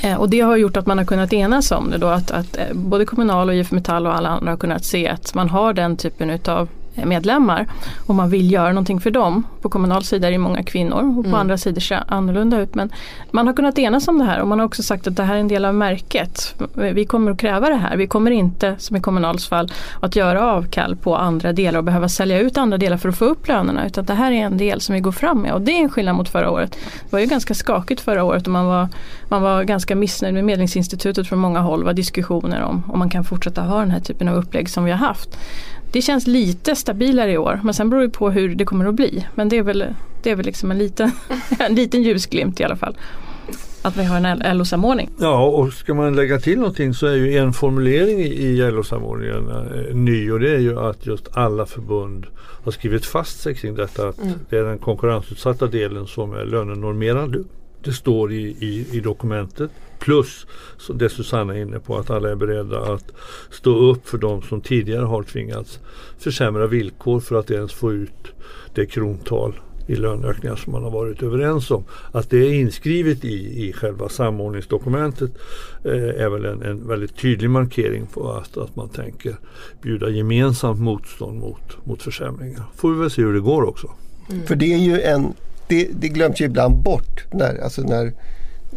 Eh, 0.00 0.14
och 0.14 0.30
det 0.30 0.40
har 0.40 0.56
gjort 0.56 0.76
att 0.76 0.86
man 0.86 0.98
har 0.98 1.04
kunnat 1.04 1.32
enas 1.32 1.70
om 1.72 1.90
det 1.90 1.98
då 1.98 2.06
att, 2.06 2.30
att 2.30 2.56
eh, 2.56 2.64
både 2.72 3.04
Kommunal 3.04 3.48
och 3.48 3.54
IF 3.54 3.70
Metall 3.70 4.06
och 4.06 4.16
alla 4.16 4.28
andra 4.28 4.50
har 4.50 4.56
kunnat 4.56 4.84
se 4.84 5.08
att 5.08 5.34
man 5.34 5.48
har 5.48 5.72
den 5.72 5.96
typen 5.96 6.30
utav 6.30 6.68
medlemmar 7.04 7.66
och 8.06 8.14
man 8.14 8.30
vill 8.30 8.52
göra 8.52 8.68
någonting 8.68 9.00
för 9.00 9.10
dem. 9.10 9.44
På 9.62 9.68
kommunal 9.68 10.04
sida 10.04 10.28
är 10.28 10.32
det 10.32 10.38
många 10.38 10.62
kvinnor 10.62 11.18
och 11.18 11.30
på 11.30 11.36
andra 11.36 11.58
sidor 11.58 11.80
ser 11.80 11.96
det 11.96 12.04
annorlunda 12.08 12.60
ut. 12.60 12.74
Men 12.74 12.90
man 13.30 13.46
har 13.46 13.54
kunnat 13.54 13.78
enas 13.78 14.08
om 14.08 14.18
det 14.18 14.24
här 14.24 14.40
och 14.40 14.48
man 14.48 14.58
har 14.58 14.66
också 14.66 14.82
sagt 14.82 15.06
att 15.06 15.16
det 15.16 15.22
här 15.22 15.34
är 15.34 15.40
en 15.40 15.48
del 15.48 15.64
av 15.64 15.74
märket. 15.74 16.54
Vi 16.74 17.04
kommer 17.04 17.30
att 17.32 17.38
kräva 17.38 17.68
det 17.68 17.74
här. 17.76 17.96
Vi 17.96 18.06
kommer 18.06 18.30
inte, 18.30 18.74
som 18.78 18.96
i 18.96 19.00
Kommunals 19.00 19.48
fall, 19.48 19.72
att 20.00 20.16
göra 20.16 20.52
avkall 20.52 20.96
på 20.96 21.16
andra 21.16 21.52
delar 21.52 21.78
och 21.78 21.84
behöva 21.84 22.08
sälja 22.08 22.40
ut 22.40 22.58
andra 22.58 22.78
delar 22.78 22.96
för 22.96 23.08
att 23.08 23.18
få 23.18 23.24
upp 23.24 23.48
lönerna. 23.48 23.86
Utan 23.86 24.04
det 24.04 24.14
här 24.14 24.32
är 24.32 24.44
en 24.46 24.56
del 24.56 24.80
som 24.80 24.94
vi 24.94 25.00
går 25.00 25.12
fram 25.12 25.42
med 25.42 25.52
och 25.52 25.60
det 25.60 25.72
är 25.72 25.82
en 25.82 25.90
skillnad 25.90 26.16
mot 26.16 26.28
förra 26.28 26.50
året. 26.50 26.70
Det 26.72 27.12
var 27.12 27.18
ju 27.18 27.26
ganska 27.26 27.54
skakigt 27.54 28.00
förra 28.00 28.24
året 28.24 28.46
och 28.46 28.52
man 28.52 28.66
var, 28.66 28.88
man 29.28 29.42
var 29.42 29.64
ganska 29.64 29.96
missnöjd 29.96 30.34
med 30.34 30.44
Medlingsinstitutet 30.44 31.28
från 31.28 31.38
många 31.38 31.60
håll. 31.60 31.80
Det 31.80 31.86
var 31.86 31.92
diskussioner 31.92 32.62
om 32.62 32.82
om 32.88 32.98
man 32.98 33.10
kan 33.10 33.24
fortsätta 33.24 33.62
ha 33.62 33.80
den 33.80 33.90
här 33.90 34.00
typen 34.00 34.28
av 34.28 34.36
upplägg 34.36 34.70
som 34.70 34.84
vi 34.84 34.90
har 34.90 34.98
haft. 34.98 35.38
Det 35.92 36.02
känns 36.02 36.26
lite 36.26 36.76
stabilare 36.76 37.32
i 37.32 37.38
år 37.38 37.60
men 37.64 37.74
sen 37.74 37.90
beror 37.90 38.02
det 38.02 38.08
på 38.10 38.30
hur 38.30 38.54
det 38.54 38.64
kommer 38.64 38.86
att 38.86 38.94
bli. 38.94 39.26
Men 39.34 39.48
det 39.48 39.58
är 39.58 39.62
väl, 39.62 39.84
det 40.22 40.30
är 40.30 40.34
väl 40.36 40.46
liksom 40.46 40.70
en 40.70 40.78
liten, 40.78 41.10
en 41.58 41.74
liten 41.74 42.02
ljusglimt 42.02 42.60
i 42.60 42.64
alla 42.64 42.76
fall. 42.76 42.96
Att 43.82 43.96
vi 43.96 44.04
har 44.04 44.16
en 44.20 44.58
LO-samordning. 44.58 45.10
Ja, 45.20 45.44
och 45.46 45.72
ska 45.72 45.94
man 45.94 46.16
lägga 46.16 46.38
till 46.40 46.58
någonting 46.58 46.94
så 46.94 47.06
är 47.06 47.14
ju 47.14 47.38
en 47.38 47.52
formulering 47.52 48.20
i- 48.20 48.70
LO-samordningen 48.70 49.48
eh, 49.48 49.94
ny 49.94 50.30
och 50.30 50.40
det 50.40 50.50
är 50.54 50.58
ju 50.58 50.78
att 50.80 51.06
just 51.06 51.28
alla 51.36 51.66
förbund 51.66 52.26
har 52.64 52.72
skrivit 52.72 53.06
fast 53.06 53.40
sig 53.40 53.54
kring 53.54 53.74
detta 53.74 54.08
att 54.08 54.16
det 54.50 54.56
är 54.58 54.64
den 54.64 54.78
konkurrensutsatta 54.78 55.66
delen 55.66 56.06
som 56.06 56.32
är 56.32 56.44
lönenormerande 56.44 57.38
det 57.84 57.92
står 57.92 58.32
i, 58.32 58.42
i, 58.60 58.86
i 58.92 59.00
dokumentet. 59.00 59.70
Plus 59.98 60.46
det 60.94 61.08
Susanna 61.08 61.56
är 61.56 61.60
inne 61.60 61.78
på 61.78 61.96
att 61.96 62.10
alla 62.10 62.30
är 62.30 62.34
beredda 62.34 62.80
att 62.80 63.12
stå 63.50 63.90
upp 63.90 64.08
för 64.08 64.18
de 64.18 64.42
som 64.42 64.60
tidigare 64.60 65.04
har 65.04 65.22
tvingats 65.22 65.80
försämra 66.18 66.66
villkor 66.66 67.20
för 67.20 67.36
att 67.36 67.50
ens 67.50 67.72
få 67.72 67.92
ut 67.92 68.32
det 68.74 68.86
krontal 68.86 69.60
i 69.86 69.96
löneökningar 69.96 70.56
som 70.56 70.72
man 70.72 70.82
har 70.82 70.90
varit 70.90 71.22
överens 71.22 71.70
om. 71.70 71.84
Att 72.12 72.30
det 72.30 72.38
är 72.38 72.52
inskrivet 72.52 73.24
i, 73.24 73.68
i 73.68 73.72
själva 73.72 74.08
samordningsdokumentet 74.08 75.30
eh, 75.84 75.92
är 75.92 76.28
väl 76.28 76.44
en, 76.44 76.62
en 76.62 76.88
väldigt 76.88 77.16
tydlig 77.16 77.50
markering 77.50 78.06
på 78.06 78.32
att, 78.32 78.56
att 78.56 78.76
man 78.76 78.88
tänker 78.88 79.36
bjuda 79.82 80.08
gemensamt 80.08 80.80
motstånd 80.80 81.40
mot, 81.40 81.86
mot 81.86 82.02
försämringar. 82.02 82.62
Får 82.74 82.92
vi 82.92 83.00
väl 83.00 83.10
se 83.10 83.22
hur 83.22 83.32
det 83.32 83.40
går 83.40 83.62
också. 83.62 83.90
För 84.46 84.56
det 84.56 84.74
är 84.74 84.78
ju 84.78 85.00
en, 85.00 85.34
det, 85.68 85.88
det 85.92 86.08
glöms 86.08 86.40
ju 86.40 86.44
ibland 86.44 86.76
bort 86.76 87.24
när, 87.30 87.64
alltså 87.64 87.82
när, 87.82 88.12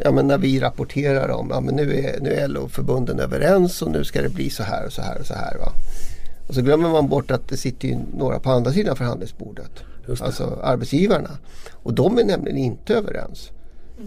ja, 0.04 0.12
men 0.12 0.28
när 0.28 0.38
vi 0.38 0.60
rapporterar 0.60 1.30
om 1.30 1.52
att 1.52 1.66
ja, 1.66 1.72
nu 1.72 1.94
är, 1.94 2.20
nu 2.20 2.34
är 2.34 2.48
LO-förbunden 2.48 3.20
överens 3.20 3.82
och 3.82 3.92
nu 3.92 4.04
ska 4.04 4.22
det 4.22 4.30
bli 4.30 4.50
så 4.50 4.64
här 4.64 4.86
och 4.86 4.94
så 4.94 5.02
här 5.02 5.20
och 5.20 5.26
så 5.26 5.34
här. 5.34 5.58
Va? 5.58 5.72
Och 6.48 6.56
så 6.56 6.62
glömmer 6.62 6.90
man 6.90 7.08
bort 7.08 7.32
att 7.32 7.48
det 7.48 7.58
sitter 7.58 8.00
några 8.18 8.40
på 8.40 8.52
andra 8.52 8.72
sidan 8.72 8.96
förhandlingsbordet. 8.96 9.72
Alltså 10.20 10.60
arbetsgivarna. 10.64 11.30
Och 11.72 11.94
de 11.94 12.18
är 12.18 12.24
nämligen 12.24 12.58
inte 12.58 12.94
överens. 12.94 13.52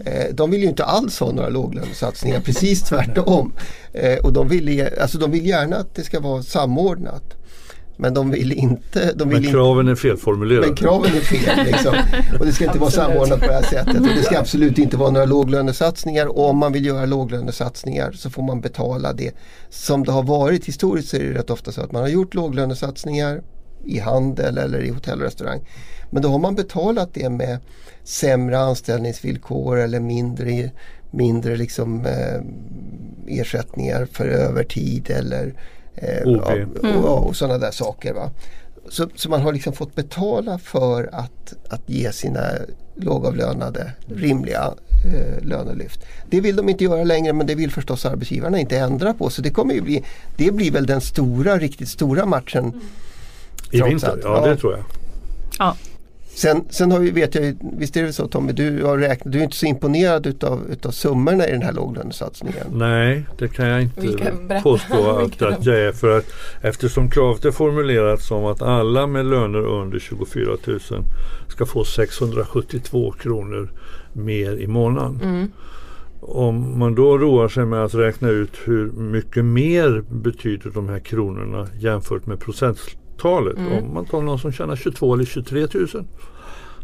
Eh, 0.05 0.33
de 0.33 0.51
vill 0.51 0.61
ju 0.61 0.69
inte 0.69 0.85
alls 0.85 1.19
ha 1.19 1.31
några 1.31 1.49
låglönesatsningar, 1.49 2.39
precis 2.45 2.83
tvärtom. 2.83 3.53
Eh, 3.93 4.17
och 4.25 4.33
de 4.33 4.47
vill, 4.47 4.87
alltså 5.01 5.17
de 5.17 5.31
vill 5.31 5.45
gärna 5.45 5.75
att 5.75 5.95
det 5.95 6.03
ska 6.03 6.19
vara 6.19 6.43
samordnat. 6.43 7.23
Men 7.97 8.13
de 8.13 8.31
vill 8.31 8.51
inte... 8.51 9.13
De 9.13 9.17
vill 9.17 9.27
Men 9.27 9.37
inte 9.37 9.51
kraven 9.51 9.87
är 9.87 9.95
felformulerade. 9.95 10.67
men 10.67 10.75
kraven 10.75 11.11
är 11.15 11.19
fel. 11.19 11.65
Liksom. 11.65 11.95
Och 12.39 12.45
det 12.45 12.51
ska 12.51 12.65
inte 12.65 12.79
vara 12.79 12.91
samordnat 12.91 13.39
på 13.39 13.47
det 13.47 13.53
här 13.53 13.61
sättet. 13.61 13.95
Och 13.95 14.07
det 14.15 14.23
ska 14.23 14.39
absolut 14.39 14.77
inte 14.77 14.97
vara 14.97 15.11
några 15.11 15.25
låglönesatsningar. 15.25 16.27
Och 16.27 16.49
om 16.49 16.57
man 16.57 16.73
vill 16.73 16.85
göra 16.85 17.05
låglönesatsningar 17.05 18.11
så 18.11 18.29
får 18.29 18.43
man 18.43 18.61
betala 18.61 19.13
det. 19.13 19.31
Som 19.69 20.03
det 20.03 20.11
har 20.11 20.23
varit 20.23 20.65
historiskt 20.65 21.09
så 21.09 21.17
är 21.17 21.23
det 21.23 21.33
rätt 21.33 21.49
ofta 21.49 21.71
så 21.71 21.81
att 21.81 21.91
man 21.91 22.01
har 22.01 22.09
gjort 22.09 22.33
låglönesatsningar 22.33 23.41
i 23.85 23.99
handel 23.99 24.57
eller 24.57 24.83
i 24.83 24.89
hotell 24.89 25.19
och 25.19 25.25
restaurang. 25.25 25.59
Men 26.11 26.21
då 26.21 26.29
har 26.29 26.39
man 26.39 26.55
betalat 26.55 27.09
det 27.13 27.29
med 27.29 27.59
sämre 28.03 28.59
anställningsvillkor 28.59 29.79
eller 29.79 29.99
mindre, 29.99 30.71
mindre 31.11 31.55
liksom, 31.55 32.05
eh, 32.05 32.41
ersättningar 33.39 34.05
för 34.11 34.27
övertid 34.27 35.09
eller 35.09 35.53
eh, 35.95 36.27
OB. 36.27 36.77
ja, 36.83 36.97
och, 36.97 37.27
och 37.27 37.35
sådana 37.35 37.57
där 37.57 37.71
saker. 37.71 38.13
Va? 38.13 38.29
Så, 38.89 39.09
så 39.15 39.29
man 39.29 39.41
har 39.41 39.53
liksom 39.53 39.73
fått 39.73 39.95
betala 39.95 40.57
för 40.59 41.09
att, 41.13 41.53
att 41.69 41.81
ge 41.85 42.11
sina 42.11 42.41
lågavlönade 42.95 43.91
rimliga 44.15 44.73
eh, 45.05 45.45
lönelyft. 45.47 45.99
Det 46.29 46.41
vill 46.41 46.55
de 46.55 46.69
inte 46.69 46.83
göra 46.83 47.03
längre 47.03 47.33
men 47.33 47.47
det 47.47 47.55
vill 47.55 47.71
förstås 47.71 48.05
arbetsgivarna 48.05 48.59
inte 48.59 48.77
ändra 48.77 49.13
på. 49.13 49.29
Så 49.29 49.41
det 49.41 49.49
kommer 49.49 49.73
ju 49.73 49.81
bli, 49.81 50.03
det 50.37 50.51
blir 50.51 50.71
väl 50.71 50.85
den 50.85 51.01
stora, 51.01 51.57
riktigt 51.57 51.89
stora 51.89 52.25
matchen. 52.25 52.81
I 53.71 53.77
trots 53.77 53.91
vinter, 53.91 54.19
ja, 54.23 54.41
Ja. 54.43 54.49
det 54.49 54.57
tror 54.57 54.73
jag. 54.73 54.83
Ja, 55.59 55.75
Sen, 56.35 56.63
sen 56.69 56.91
har 56.91 56.99
vi, 56.99 57.11
vet 57.11 57.35
jag 57.35 57.55
visst 57.77 57.97
är 57.97 58.03
det 58.03 58.13
så 58.13 58.27
Tommy, 58.27 58.51
du 58.51 58.83
har 58.83 58.97
räknat, 58.97 59.33
du 59.33 59.39
är 59.39 59.43
inte 59.43 59.55
så 59.55 59.65
imponerad 59.65 60.27
utav, 60.27 60.59
utav 60.71 60.91
summorna 60.91 61.47
i 61.47 61.51
den 61.51 61.61
här 61.61 61.73
låglönesatsningen. 61.73 62.67
Nej, 62.73 63.25
det 63.37 63.47
kan 63.47 63.65
jag 63.67 63.81
inte 63.81 64.01
Vilka- 64.01 64.61
påstå 64.63 65.09
att, 65.09 65.41
att 65.41 65.65
jag 65.65 65.79
är. 65.79 65.91
För 65.91 66.17
att 66.17 66.25
eftersom 66.61 67.09
kravet 67.09 67.45
är 67.45 67.51
formulerat 67.51 68.21
som 68.21 68.45
att 68.45 68.61
alla 68.61 69.07
med 69.07 69.25
löner 69.25 69.65
under 69.65 69.99
24 69.99 70.57
000 70.67 70.79
ska 71.47 71.65
få 71.65 71.83
672 71.83 73.11
kronor 73.11 73.71
mer 74.13 74.57
i 74.57 74.67
månaden. 74.67 75.19
Mm. 75.23 75.51
Om 76.21 76.79
man 76.79 76.95
då 76.95 77.17
roar 77.17 77.47
sig 77.47 77.65
med 77.65 77.83
att 77.83 77.95
räkna 77.95 78.29
ut 78.29 78.51
hur 78.65 78.91
mycket 78.91 79.45
mer 79.45 80.03
betyder 80.09 80.69
de 80.73 80.89
här 80.89 80.99
kronorna 80.99 81.67
jämfört 81.79 82.25
med 82.25 82.39
procenttalet. 83.17 83.83
Om 83.83 83.93
man 83.93 84.05
tar 84.05 84.21
någon 84.21 84.39
som 84.39 84.51
tjänar 84.51 84.75
22 84.75 85.13
eller 85.13 85.25
23 85.25 85.67
000 85.73 85.87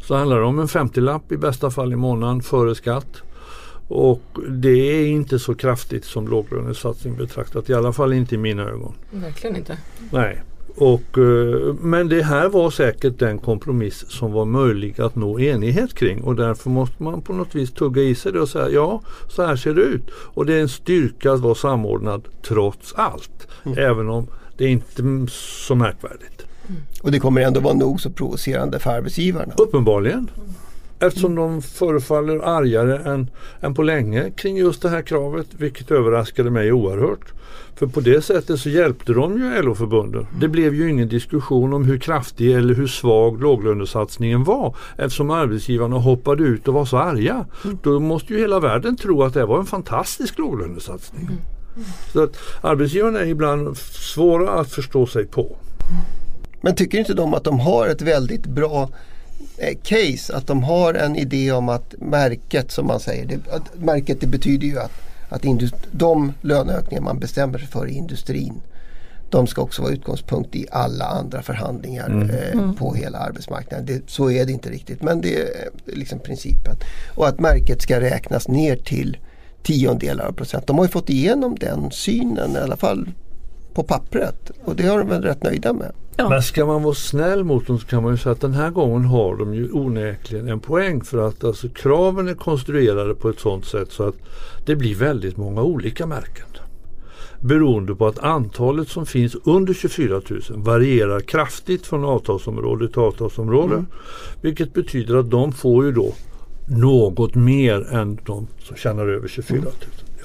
så 0.02 0.16
handlar 0.16 0.40
det 0.40 0.46
om 0.46 0.60
en 0.60 0.68
50-lapp 0.68 1.32
i 1.32 1.38
bästa 1.38 1.72
fall 1.72 1.94
i 1.94 1.96
månaden 1.96 2.42
före 2.42 2.76
skatt. 2.76 3.22
Och 3.88 4.22
det 4.50 5.02
är 5.02 5.08
inte 5.08 5.40
så 5.40 5.56
kraftigt 5.56 6.06
som 6.06 6.28
låglönesatsning 6.28 7.18
betraktat. 7.18 7.70
I 7.70 7.74
alla 7.74 7.94
fall 7.94 8.14
inte 8.14 8.36
i 8.36 8.38
mina 8.38 8.64
ögon. 8.64 8.94
Verkligen 9.12 9.56
inte. 9.56 9.78
Nej. 10.12 10.44
Och, 10.76 11.18
eh, 11.18 11.76
men 11.82 12.10
det 12.10 12.24
här 12.24 12.50
var 12.50 12.70
säkert 12.70 13.20
den 13.20 13.40
kompromiss 13.40 14.06
som 14.10 14.32
var 14.32 14.46
möjlig 14.46 15.02
att 15.02 15.16
nå 15.16 15.40
enighet 15.40 15.94
kring 15.94 16.24
och 16.24 16.36
därför 16.36 16.70
måste 16.70 17.04
man 17.04 17.22
på 17.22 17.34
något 17.34 17.56
vis 17.56 17.72
tugga 17.72 18.02
i 18.02 18.16
sig 18.16 18.32
det 18.32 18.42
och 18.42 18.50
säga 18.50 18.70
ja, 18.70 19.02
så 19.28 19.46
här 19.46 19.56
ser 19.56 19.74
det 19.74 19.82
ut. 19.82 20.10
Och 20.12 20.46
det 20.46 20.54
är 20.54 20.62
en 20.62 20.70
styrka 20.70 21.32
att 21.32 21.40
vara 21.40 21.56
samordnad 21.56 22.28
trots 22.48 22.94
allt. 22.94 23.48
Även 23.78 24.10
om 24.10 24.28
det 24.60 24.66
är 24.66 24.70
inte 24.70 25.28
så 25.32 25.76
märkvärdigt. 25.76 26.46
Och 27.02 27.12
det 27.12 27.20
kommer 27.20 27.42
ändå 27.42 27.60
vara 27.60 27.74
nog 27.74 28.02
så 28.02 28.10
provocerande 28.10 28.80
för 28.80 28.92
arbetsgivarna. 28.92 29.54
Uppenbarligen. 29.58 30.32
Eftersom 31.00 31.36
de 31.36 31.62
förefaller 31.62 32.40
argare 32.40 33.14
än, 33.14 33.30
än 33.62 33.74
på 33.74 33.84
länge 33.84 34.32
kring 34.32 34.58
just 34.58 34.82
det 34.82 34.90
här 34.90 35.02
kravet, 35.02 35.48
vilket 35.58 35.92
överraskade 35.92 36.50
mig 36.50 36.72
oerhört. 36.72 37.34
För 37.76 37.88
på 37.88 38.00
det 38.00 38.22
sättet 38.22 38.60
så 38.60 38.70
hjälpte 38.70 39.14
de 39.14 39.38
ju 39.38 39.62
LO-förbunden. 39.62 40.28
Det 40.40 40.48
blev 40.48 40.76
ju 40.76 40.90
ingen 40.90 41.08
diskussion 41.08 41.74
om 41.74 41.86
hur 41.86 41.98
kraftig 41.98 42.56
eller 42.56 42.74
hur 42.74 42.88
svag 42.88 43.42
låglönesatsningen 43.42 44.44
var 44.44 44.76
eftersom 44.98 45.30
arbetsgivarna 45.30 45.96
hoppade 45.96 46.44
ut 46.44 46.68
och 46.68 46.74
var 46.74 46.86
så 46.86 46.98
arga. 46.98 47.46
Då 47.84 48.00
måste 48.00 48.34
ju 48.34 48.40
hela 48.40 48.60
världen 48.60 48.96
tro 48.98 49.24
att 49.24 49.34
det 49.34 49.46
var 49.46 49.60
en 49.60 49.66
fantastisk 49.66 50.38
låglönesatsning. 50.38 51.30
Så 52.14 52.24
att 52.24 52.36
arbetsgivarna 52.62 53.20
är 53.20 53.26
ibland 53.26 53.78
svåra 53.78 54.60
att 54.60 54.72
förstå 54.72 55.08
sig 55.08 55.26
på. 55.26 55.56
Men 56.62 56.76
tycker 56.76 56.98
inte 56.98 57.14
de 57.14 57.34
att 57.34 57.44
de 57.44 57.60
har 57.60 57.88
ett 57.88 58.02
väldigt 58.02 58.46
bra 58.46 58.90
eh, 59.58 59.78
case? 59.84 60.36
Att 60.36 60.48
de 60.48 60.64
har 60.64 60.94
en 60.94 61.16
idé 61.16 61.52
om 61.52 61.70
att 61.70 61.96
märket 61.98 62.72
som 62.72 62.88
man 62.88 63.00
säger, 63.00 63.26
det, 63.26 63.52
att 63.52 63.80
märket 63.80 64.22
det 64.22 64.28
betyder 64.28 64.68
ju 64.68 64.80
att, 64.80 64.92
att 65.30 65.44
de 65.92 66.34
löneökningar 66.42 67.02
man 67.02 67.20
bestämmer 67.20 67.60
sig 67.60 67.68
för 67.68 67.88
i 67.88 67.94
industrin 67.94 68.62
de 69.30 69.48
ska 69.48 69.62
också 69.62 69.82
vara 69.82 69.92
utgångspunkt 69.92 70.56
i 70.56 70.66
alla 70.72 71.06
andra 71.06 71.42
förhandlingar 71.42 72.30
eh, 72.54 72.72
på 72.74 72.94
hela 72.94 73.18
arbetsmarknaden. 73.18 73.86
Det, 73.86 74.02
så 74.08 74.32
är 74.32 74.46
det 74.46 74.52
inte 74.52 74.70
riktigt 74.70 75.02
men 75.02 75.22
det 75.22 75.42
är 75.42 75.70
liksom 75.86 76.20
principen. 76.20 76.76
Och 77.16 77.28
att 77.28 77.40
märket 77.40 77.82
ska 77.82 78.02
räknas 78.02 78.48
ner 78.48 78.76
till 78.76 79.18
tiondelar 79.64 80.26
av 80.26 80.32
procent. 80.32 80.68
De 80.68 80.78
har 80.78 80.86
ju 80.86 80.92
fått 80.92 81.10
igenom 81.10 81.56
den 81.56 81.92
synen 81.92 82.52
i 82.52 82.58
alla 82.58 82.78
fall 82.78 83.10
på 83.74 83.84
pappret 83.84 84.52
och 84.66 84.76
det 84.76 84.88
har 84.88 85.00
de 85.00 85.10
väl 85.10 85.22
rätt 85.22 85.44
nöjda 85.44 85.74
med. 85.74 85.92
Ja. 86.18 86.30
Men 86.30 86.44
ska 86.44 86.66
man 86.66 86.84
vara 86.84 86.94
snäll 86.94 87.44
mot 87.44 87.68
dem 87.68 87.80
så 87.80 87.88
kan 87.88 88.04
man 88.04 88.12
ju 88.12 88.18
säga 88.18 88.34
att 88.34 88.42
den 88.42 88.54
här 88.54 88.70
gången 88.70 89.06
har 89.06 89.36
de 89.36 89.54
ju 89.54 89.72
onekligen 89.72 90.48
en 90.48 90.60
poäng 90.60 91.04
för 91.04 91.28
att 91.28 91.44
alltså, 91.44 91.70
kraven 91.70 92.28
är 92.28 92.34
konstruerade 92.34 93.16
på 93.16 93.30
ett 93.30 93.40
sådant 93.40 93.66
sätt 93.66 93.92
så 93.92 94.04
att 94.04 94.16
det 94.66 94.76
blir 94.76 94.96
väldigt 94.96 95.38
många 95.38 95.62
olika 95.62 96.06
märken. 96.06 96.46
Beroende 97.42 97.96
på 97.96 98.08
att 98.08 98.20
antalet 98.20 98.90
som 98.90 99.06
finns 99.06 99.36
under 99.44 99.74
24 99.74 100.22
000 100.30 100.42
varierar 100.50 101.20
kraftigt 101.20 101.88
från 101.88 102.06
avtalsområde 102.06 102.88
till 102.88 103.00
avtalsområde. 103.00 103.86
Vilket 104.42 104.74
betyder 104.74 105.16
att 105.16 105.32
de 105.32 105.52
får 105.52 105.86
ju 105.86 105.92
då 105.92 106.14
något 106.70 107.36
mer 107.36 107.94
än 107.94 108.20
de 108.26 108.48
som 108.64 108.76
tjänar 108.76 109.08
över 109.08 109.28
24 109.28 109.62
000. 109.62 109.72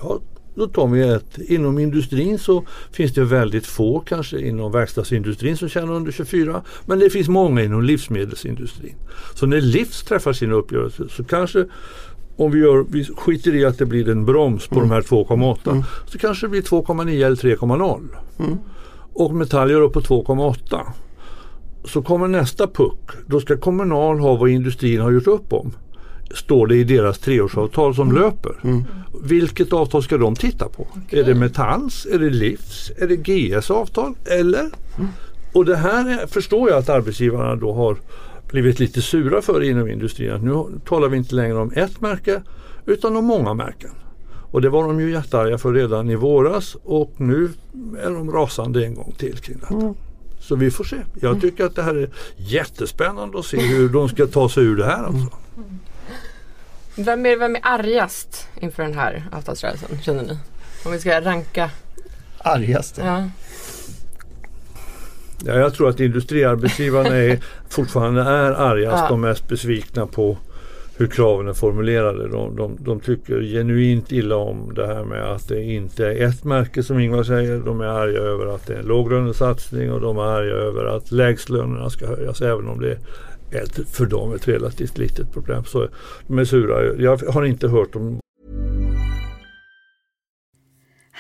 Ja, 0.03 0.21
då 0.55 0.67
tar 0.67 0.87
vi 0.87 1.03
ett. 1.03 1.39
Inom 1.39 1.79
industrin 1.79 2.39
så 2.39 2.65
finns 2.93 3.15
det 3.15 3.25
väldigt 3.25 3.67
få 3.67 4.01
kanske 4.01 4.41
inom 4.41 4.73
verkstadsindustrin 4.73 5.57
som 5.57 5.69
tjänar 5.69 5.93
under 5.93 6.13
24. 6.13 6.63
Men 6.87 6.99
det 6.99 7.11
finns 7.11 7.29
många 7.29 7.63
inom 7.63 7.83
livsmedelsindustrin. 7.83 8.95
Så 9.35 9.47
när 9.47 9.61
Livs 9.61 10.03
träffar 10.03 10.33
sina 10.33 10.55
uppgörelser 10.55 11.09
så 11.11 11.25
kanske 11.25 11.67
om 12.37 12.51
vi, 12.51 12.59
gör, 12.59 12.85
vi 12.89 13.05
skiter 13.05 13.55
i 13.55 13.65
att 13.65 13.79
det 13.79 13.87
blir 13.87 14.09
en 14.09 14.25
broms 14.25 14.67
på 14.67 14.81
de 14.81 14.91
här 14.91 15.03
2,8 15.03 15.85
så 16.07 16.19
kanske 16.19 16.47
det 16.47 16.51
blir 16.51 16.63
2,9 16.63 17.27
eller 17.27 17.37
3,0. 17.37 18.09
Och 19.13 19.35
Metall 19.35 19.71
gör 19.71 19.81
upp 19.81 19.93
på 19.93 20.01
2,8. 20.01 20.81
Så 21.85 22.03
kommer 22.03 22.29
nästa 22.29 22.67
puck. 22.67 23.11
Då 23.27 23.41
ska 23.41 23.57
Kommunal 23.57 24.19
ha 24.19 24.37
vad 24.37 24.51
industrin 24.51 25.01
har 25.01 25.11
gjort 25.11 25.27
upp 25.27 25.53
om. 25.53 25.73
Står 26.35 26.67
det 26.67 26.77
i 26.77 26.85
deras 26.85 27.19
treårsavtal 27.19 27.95
som 27.95 28.13
löper. 28.13 28.53
Vilket 29.23 29.73
avtal 29.73 30.03
ska 30.03 30.19
de 30.19 30.35
titta 30.35 30.69
på? 30.69 30.87
Är 31.11 31.25
det 31.25 31.35
Metalls? 31.35 32.07
Är 32.07 32.19
det 32.19 32.31
Livs? 32.31 32.91
Är 32.97 33.07
det 33.07 33.17
GS 33.17 33.71
avtal? 33.71 34.15
Eller? 34.25 34.71
Och 35.53 35.65
det 35.65 35.77
här 35.77 36.23
är, 36.23 36.27
förstår 36.27 36.71
jag 36.71 36.79
att 36.79 36.89
arbetsgivarna 36.89 37.57
då 37.57 37.73
har 37.73 37.97
blivit 38.51 38.79
lite 38.79 39.03
sura 39.03 39.43
för 39.43 39.63
inom 39.63 39.89
industrin. 39.89 40.33
Att 40.33 40.43
nu 40.43 40.65
talar 40.89 41.09
vi 41.09 41.17
inte 41.17 41.35
längre 41.35 41.55
om 41.55 41.73
ett 41.75 42.01
märke 42.01 42.43
utan 42.87 43.17
om 43.17 43.25
många 43.25 43.55
märken. 43.55 43.91
Och 44.51 44.63
det 44.63 44.69
var 44.69 44.83
de 44.89 45.01
ju 45.01 45.11
jättearga 45.11 45.59
för 45.59 45.73
redan 45.73 46.11
i 46.11 46.15
våras 46.15 46.77
och 46.83 47.13
nu 47.17 47.51
är 48.03 48.11
de 48.11 48.31
rasande 48.31 48.85
en 48.87 48.95
gång 48.95 49.15
till 49.19 49.39
kring 49.39 49.59
detta. 49.61 49.95
Så 50.41 50.57
vi 50.57 50.71
får 50.71 50.85
se. 50.85 50.97
Jag 51.21 51.41
tycker 51.41 51.65
att 51.65 51.77
det 51.77 51.83
här 51.83 51.95
är 51.95 52.11
jättespännande 52.37 53.39
att 53.39 53.45
se 53.45 53.61
hur 53.61 53.89
de 53.89 54.09
ska 54.09 54.27
ta 54.27 54.49
sig 54.49 54.65
ur 54.65 54.77
det 54.77 54.85
här. 54.85 55.05
Alltså. 55.05 55.37
Vem 56.97 57.27
är, 57.27 57.37
vem 57.37 57.57
är 57.57 57.61
argast 57.63 58.49
inför 58.61 58.83
den 58.83 58.95
här 58.95 59.25
avtalsrörelsen 59.33 59.99
känner 60.03 60.23
ni? 60.23 60.39
Om 60.85 60.93
vi 60.93 60.99
ska 60.99 61.21
ranka. 61.21 61.71
Argaste. 62.39 63.03
Ja. 63.05 63.29
Ja, 65.47 65.55
jag 65.55 65.75
tror 65.75 65.89
att 65.89 66.01
industriarbetsgivarna 66.01 67.17
är, 67.17 67.39
fortfarande 67.69 68.23
är 68.23 68.53
argast 68.53 69.05
Ja. 69.09 69.11
och 69.11 69.19
mest 69.19 69.49
besvikna 69.49 70.07
på 70.07 70.37
hur 70.97 71.07
kraven 71.07 71.49
är 71.49 71.53
formulerade. 71.53 72.29
De, 72.29 72.57
de, 72.57 72.77
de 72.81 73.01
tycker 73.01 73.41
genuint 73.43 74.13
illa 74.13 74.37
om 74.37 74.75
det 74.75 74.87
här 74.87 75.05
med 75.05 75.23
att 75.25 75.49
det 75.49 75.63
inte 75.63 76.07
är 76.07 76.27
ett 76.29 76.45
märke 76.45 76.83
som 76.83 77.01
Ingvar 77.01 77.23
säger. 77.23 77.59
De 77.59 77.81
är 77.81 77.85
arga 77.85 78.19
över 78.19 78.47
att 78.55 78.67
det 78.67 78.75
är 78.75 78.79
en 78.79 78.87
låglönesatsning 78.87 79.93
och 79.93 80.01
de 80.01 80.19
är 80.19 80.23
arga 80.23 80.53
över 80.53 80.85
att 80.85 81.13
lägstlönerna 81.13 81.91
ska 81.91 82.07
höjas 82.07 82.43
även 82.43 82.69
om 82.69 82.81
det 82.81 82.91
är 82.91 82.99
ett, 83.51 83.89
för 83.89 84.07
dem 84.07 84.35
ett 84.35 84.49
relativt 84.49 84.99
litet 84.99 85.33
problem. 85.33 85.65
Så 85.65 85.89
de 86.27 86.39
är 86.39 86.45
sura. 86.45 87.03
Jag 87.03 87.17
har 87.17 87.45
inte 87.45 87.69
hört 87.69 87.95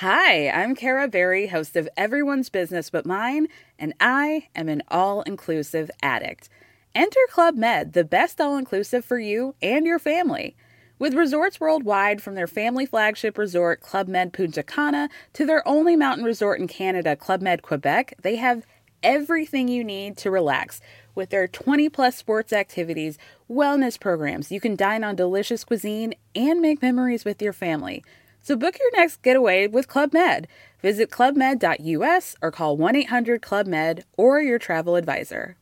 Hi, 0.00 0.50
I'm 0.50 0.74
Kara 0.74 1.06
Berry, 1.06 1.46
host 1.46 1.76
of 1.76 1.88
Everyone's 1.96 2.50
Business 2.50 2.90
But 2.90 3.06
Mine, 3.06 3.46
and 3.78 3.94
I 4.00 4.48
am 4.56 4.68
an 4.68 4.82
all 4.88 5.22
inclusive 5.22 5.88
addict. 6.02 6.48
Enter 6.96 7.20
Club 7.30 7.56
Med, 7.56 7.92
the 7.92 8.02
best 8.02 8.40
all 8.40 8.56
inclusive 8.56 9.04
for 9.04 9.20
you 9.20 9.54
and 9.62 9.86
your 9.86 10.00
family. 10.00 10.56
With 10.98 11.14
resorts 11.14 11.60
worldwide, 11.60 12.20
from 12.20 12.34
their 12.34 12.48
family 12.48 12.86
flagship 12.86 13.38
resort, 13.38 13.82
Club 13.82 14.08
Med 14.08 14.32
Punta 14.32 14.62
Cana, 14.62 15.08
to 15.32 15.46
their 15.46 15.66
only 15.66 15.94
mountain 15.96 16.24
resort 16.24 16.58
in 16.58 16.66
Canada, 16.66 17.14
Club 17.14 17.40
Med 17.40 17.62
Quebec, 17.62 18.14
they 18.20 18.36
have 18.36 18.66
everything 19.04 19.68
you 19.68 19.84
need 19.84 20.16
to 20.16 20.30
relax. 20.30 20.80
With 21.14 21.30
their 21.30 21.46
20 21.46 21.88
plus 21.90 22.16
sports 22.16 22.52
activities, 22.52 23.18
wellness 23.48 24.00
programs, 24.00 24.50
you 24.50 24.60
can 24.60 24.74
dine 24.74 25.04
on 25.04 25.14
delicious 25.14 25.62
cuisine 25.62 26.14
and 26.34 26.60
make 26.60 26.82
memories 26.82 27.24
with 27.24 27.40
your 27.40 27.52
family. 27.52 28.02
So 28.42 28.56
book 28.56 28.76
your 28.80 28.90
next 28.96 29.22
getaway 29.22 29.68
with 29.68 29.86
Club 29.86 30.12
Med. 30.12 30.48
Visit 30.82 31.10
clubmed.us 31.10 32.36
or 32.42 32.50
call 32.50 32.76
1 32.76 32.96
800 32.96 33.40
Club 33.40 33.66
Med 33.68 34.04
or 34.16 34.40
your 34.40 34.58
travel 34.58 34.96
advisor. 34.96 35.56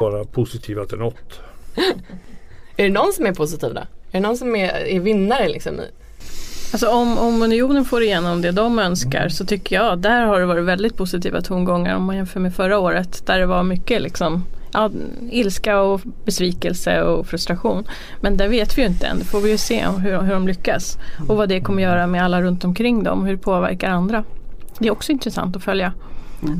vara 0.00 0.24
positiva 0.24 0.86
till 0.86 0.98
något. 0.98 1.40
Är 2.76 2.84
det 2.84 2.88
någon 2.88 3.12
som 3.12 3.26
är 3.26 3.34
positiv 3.34 3.74
då? 3.74 3.80
Är 3.80 3.86
det 4.10 4.20
någon 4.20 4.36
som 4.36 4.56
är, 4.56 4.68
är 4.68 5.00
vinnare 5.00 5.48
liksom? 5.48 5.80
Alltså 6.72 6.88
om, 6.88 7.18
om 7.18 7.42
Unionen 7.42 7.84
får 7.84 8.02
igenom 8.02 8.42
det 8.42 8.50
de 8.50 8.78
önskar 8.78 9.28
så 9.28 9.44
tycker 9.46 9.76
jag 9.76 9.98
där 9.98 10.22
har 10.22 10.40
det 10.40 10.46
varit 10.46 10.64
väldigt 10.64 10.96
positiva 10.96 11.40
tongångar 11.40 11.96
om 11.96 12.04
man 12.04 12.16
jämför 12.16 12.40
med 12.40 12.54
förra 12.54 12.78
året 12.78 13.26
där 13.26 13.38
det 13.38 13.46
var 13.46 13.62
mycket 13.62 14.02
liksom 14.02 14.44
ja, 14.72 14.90
ilska 15.30 15.80
och 15.80 16.00
besvikelse 16.24 17.02
och 17.02 17.26
frustration. 17.26 17.88
Men 18.20 18.36
det 18.36 18.48
vet 18.48 18.78
vi 18.78 18.82
ju 18.82 18.88
inte 18.88 19.06
än, 19.06 19.18
det 19.18 19.24
får 19.24 19.40
vi 19.40 19.50
ju 19.50 19.58
se 19.58 19.86
hur, 19.98 20.22
hur 20.22 20.32
de 20.32 20.46
lyckas 20.48 20.98
och 21.28 21.36
vad 21.36 21.48
det 21.48 21.60
kommer 21.60 21.82
göra 21.82 22.06
med 22.06 22.24
alla 22.24 22.42
runt 22.42 22.64
omkring 22.64 23.02
dem, 23.02 23.24
hur 23.24 23.32
det 23.32 23.42
påverkar 23.42 23.90
andra. 23.90 24.24
Det 24.78 24.86
är 24.86 24.92
också 24.92 25.12
intressant 25.12 25.56
att 25.56 25.64
följa 25.64 25.92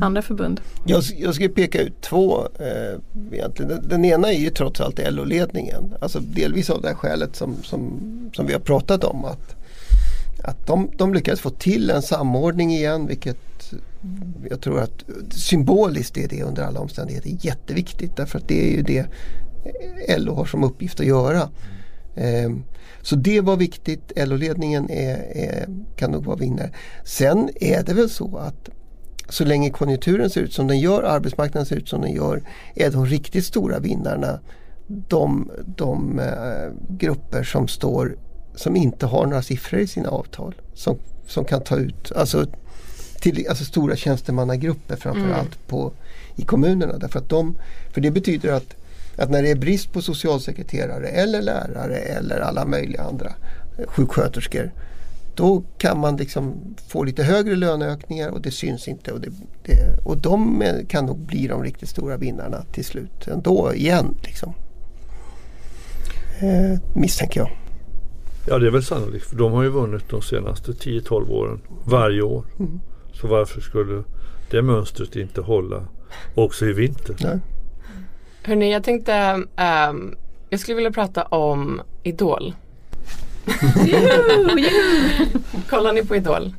andra 0.01 0.21
förbund. 0.21 0.61
Jag, 0.85 1.03
jag 1.17 1.33
skulle 1.33 1.49
peka 1.49 1.81
ut 1.81 2.01
två 2.01 2.47
eh, 2.59 2.99
egentligen. 3.31 3.69
Den, 3.69 3.89
den 3.89 4.05
ena 4.05 4.33
är 4.33 4.39
ju 4.39 4.49
trots 4.49 4.81
allt 4.81 4.99
LO-ledningen. 5.09 5.93
Alltså 6.01 6.19
delvis 6.19 6.69
av 6.69 6.81
det 6.81 6.87
här 6.87 6.95
skälet 6.95 7.35
som, 7.35 7.55
som, 7.63 7.99
som 8.33 8.45
vi 8.45 8.53
har 8.53 8.59
pratat 8.59 9.03
om. 9.03 9.25
Att, 9.25 9.55
att 10.43 10.67
de, 10.67 10.91
de 10.97 11.13
lyckades 11.13 11.39
få 11.39 11.49
till 11.49 11.89
en 11.89 12.01
samordning 12.01 12.71
igen 12.71 13.07
vilket 13.07 13.37
jag 14.49 14.61
tror 14.61 14.79
att 14.79 15.03
symboliskt 15.29 16.17
är 16.17 16.27
det 16.27 16.43
under 16.43 16.63
alla 16.63 16.79
omständigheter 16.79 17.37
jätteviktigt. 17.41 18.15
Därför 18.15 18.39
att 18.39 18.47
det 18.47 18.67
är 18.67 18.75
ju 18.75 18.81
det 18.81 19.05
LO 20.17 20.33
har 20.33 20.45
som 20.45 20.63
uppgift 20.63 20.99
att 20.99 21.05
göra. 21.05 21.49
Ehm, 22.15 22.63
så 23.01 23.15
det 23.15 23.41
var 23.41 23.57
viktigt. 23.57 24.11
LO-ledningen 24.15 24.89
är, 24.89 25.17
är, 25.37 25.67
kan 25.95 26.11
nog 26.11 26.25
vara 26.25 26.35
vinnare. 26.35 26.71
Sen 27.05 27.49
är 27.55 27.83
det 27.83 27.93
väl 27.93 28.09
så 28.09 28.37
att 28.37 28.69
så 29.29 29.45
länge 29.45 29.69
konjunkturen 29.69 30.29
ser 30.29 30.41
ut 30.41 30.53
som 30.53 30.67
den 30.67 30.79
gör, 30.79 31.03
arbetsmarknaden 31.03 31.65
ser 31.65 31.75
ut 31.75 31.89
som 31.89 32.01
den 32.01 32.11
gör, 32.11 32.43
är 32.75 32.91
de 32.91 33.05
riktigt 33.05 33.45
stora 33.45 33.79
vinnarna 33.79 34.39
de, 34.87 35.51
de 35.65 36.19
eh, 36.19 36.95
grupper 36.97 37.43
som 37.43 37.67
står 37.67 38.17
som 38.57 38.75
inte 38.75 39.05
har 39.05 39.25
några 39.25 39.41
siffror 39.41 39.79
i 39.79 39.87
sina 39.87 40.09
avtal. 40.09 40.55
Som, 40.73 40.97
som 41.27 41.45
kan 41.45 41.63
ta 41.63 41.77
ut, 41.77 42.11
alltså, 42.15 42.45
till, 43.19 43.45
alltså 43.49 43.65
stora 43.65 43.95
tjänstemannagrupper 43.95 44.95
framförallt 44.95 45.67
på, 45.67 45.91
i 46.35 46.41
kommunerna. 46.41 46.97
Därför 46.97 47.19
att 47.19 47.29
de, 47.29 47.55
för 47.93 48.01
det 48.01 48.11
betyder 48.11 48.53
att, 48.53 48.75
att 49.17 49.29
när 49.29 49.43
det 49.43 49.51
är 49.51 49.55
brist 49.55 49.93
på 49.93 50.01
socialsekreterare 50.01 51.07
eller 51.07 51.41
lärare 51.41 51.97
eller 51.97 52.39
alla 52.39 52.65
möjliga 52.65 53.01
andra 53.03 53.33
eh, 53.77 53.87
sjuksköterskor 53.87 54.71
då 55.35 55.63
kan 55.77 55.99
man 55.99 56.17
liksom 56.17 56.75
få 56.87 57.03
lite 57.03 57.23
högre 57.23 57.55
löneökningar 57.55 58.29
och 58.29 58.41
det 58.41 58.51
syns 58.51 58.87
inte. 58.87 59.11
Och, 59.11 59.21
det, 59.21 59.29
det, 59.63 60.05
och 60.05 60.17
de 60.17 60.63
kan 60.87 61.05
nog 61.05 61.17
bli 61.17 61.47
de 61.47 61.63
riktigt 61.63 61.89
stora 61.89 62.17
vinnarna 62.17 62.63
till 62.71 62.85
slut 62.85 63.27
ändå 63.27 63.73
igen. 63.73 64.15
Liksom. 64.23 64.53
Eh, 66.39 66.79
misstänker 66.93 67.39
jag. 67.39 67.49
Ja 68.49 68.59
det 68.59 68.67
är 68.67 68.71
väl 68.71 68.83
sannolikt 68.83 69.29
för 69.29 69.35
de 69.35 69.51
har 69.51 69.63
ju 69.63 69.69
vunnit 69.69 70.09
de 70.09 70.21
senaste 70.21 70.71
10-12 70.71 71.29
åren 71.29 71.61
varje 71.85 72.21
år. 72.21 72.43
Så 73.13 73.27
varför 73.27 73.61
skulle 73.61 74.03
det 74.51 74.61
mönstret 74.61 75.15
inte 75.15 75.41
hålla 75.41 75.87
också 76.35 76.65
i 76.65 76.73
vinter? 76.73 77.15
Nej. 77.19 77.39
Hörni, 78.43 78.71
jag 78.71 78.83
tänkte, 78.83 79.43
ehm, 79.55 80.15
jag 80.49 80.59
skulle 80.59 80.75
vilja 80.75 80.91
prata 80.91 81.23
om 81.23 81.81
Idol. 82.03 82.53
Kollar 85.69 85.93
ni 85.93 86.05
på 86.05 86.15
Idol? 86.15 86.53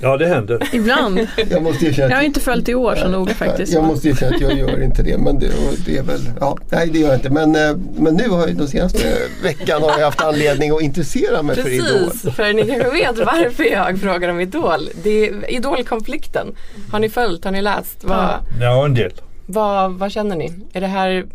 Ja 0.00 0.16
det 0.16 0.26
händer. 0.26 0.68
Ibland. 0.72 1.18
Jag 1.50 1.62
måste 1.62 1.86
erkänna 1.86 2.08
Jag 2.10 2.16
har 2.16 2.22
inte 2.22 2.40
följt 2.40 2.68
i 2.68 2.74
år 2.74 2.94
så 2.96 3.08
noga 3.08 3.34
faktiskt. 3.34 3.72
Jag 3.72 3.84
måste 3.84 4.08
erkänna 4.08 4.34
att 4.36 4.40
jag 4.40 4.58
gör 4.58 4.82
inte 4.82 5.02
det. 5.02 5.18
Men 5.18 5.38
det, 5.38 5.50
det 5.86 5.96
är 5.96 6.02
väl, 6.02 6.20
ja, 6.40 6.58
nej 6.70 6.88
det 6.92 6.98
gör 6.98 7.08
jag 7.08 7.16
inte. 7.16 7.30
Men, 7.30 7.56
eh, 7.56 7.76
men 7.96 8.14
nu 8.14 8.28
har 8.28 8.38
jag 8.46 8.56
den 8.56 8.68
senaste 8.68 8.98
veckan 9.42 9.82
har 9.82 9.98
jag 9.98 10.04
haft 10.04 10.20
anledning 10.20 10.70
att 10.70 10.82
intressera 10.82 11.42
mig 11.42 11.56
för 11.56 11.68
Idol. 11.68 11.86
Precis, 12.10 12.34
för 12.34 12.52
ni 12.52 12.66
kanske 12.66 12.90
vet 12.90 13.18
varför 13.18 13.64
jag 13.64 14.00
frågar 14.00 14.28
om 14.28 14.40
Idol. 14.40 14.88
Det 15.02 15.28
är 15.28 15.50
Idolkonflikten. 15.50 16.46
Har 16.92 16.98
ni 16.98 17.08
följt, 17.08 17.44
har 17.44 17.52
ni 17.52 17.62
läst? 17.62 18.04
Vad, 18.04 18.28
Ja 18.60 18.84
en 18.84 18.94
del. 18.94 19.12
vad, 19.46 19.92
vad 19.92 20.12
känner 20.12 20.36
ni? 20.36 20.52
Är 20.72 20.80
det 20.80 20.86
här 20.86 21.26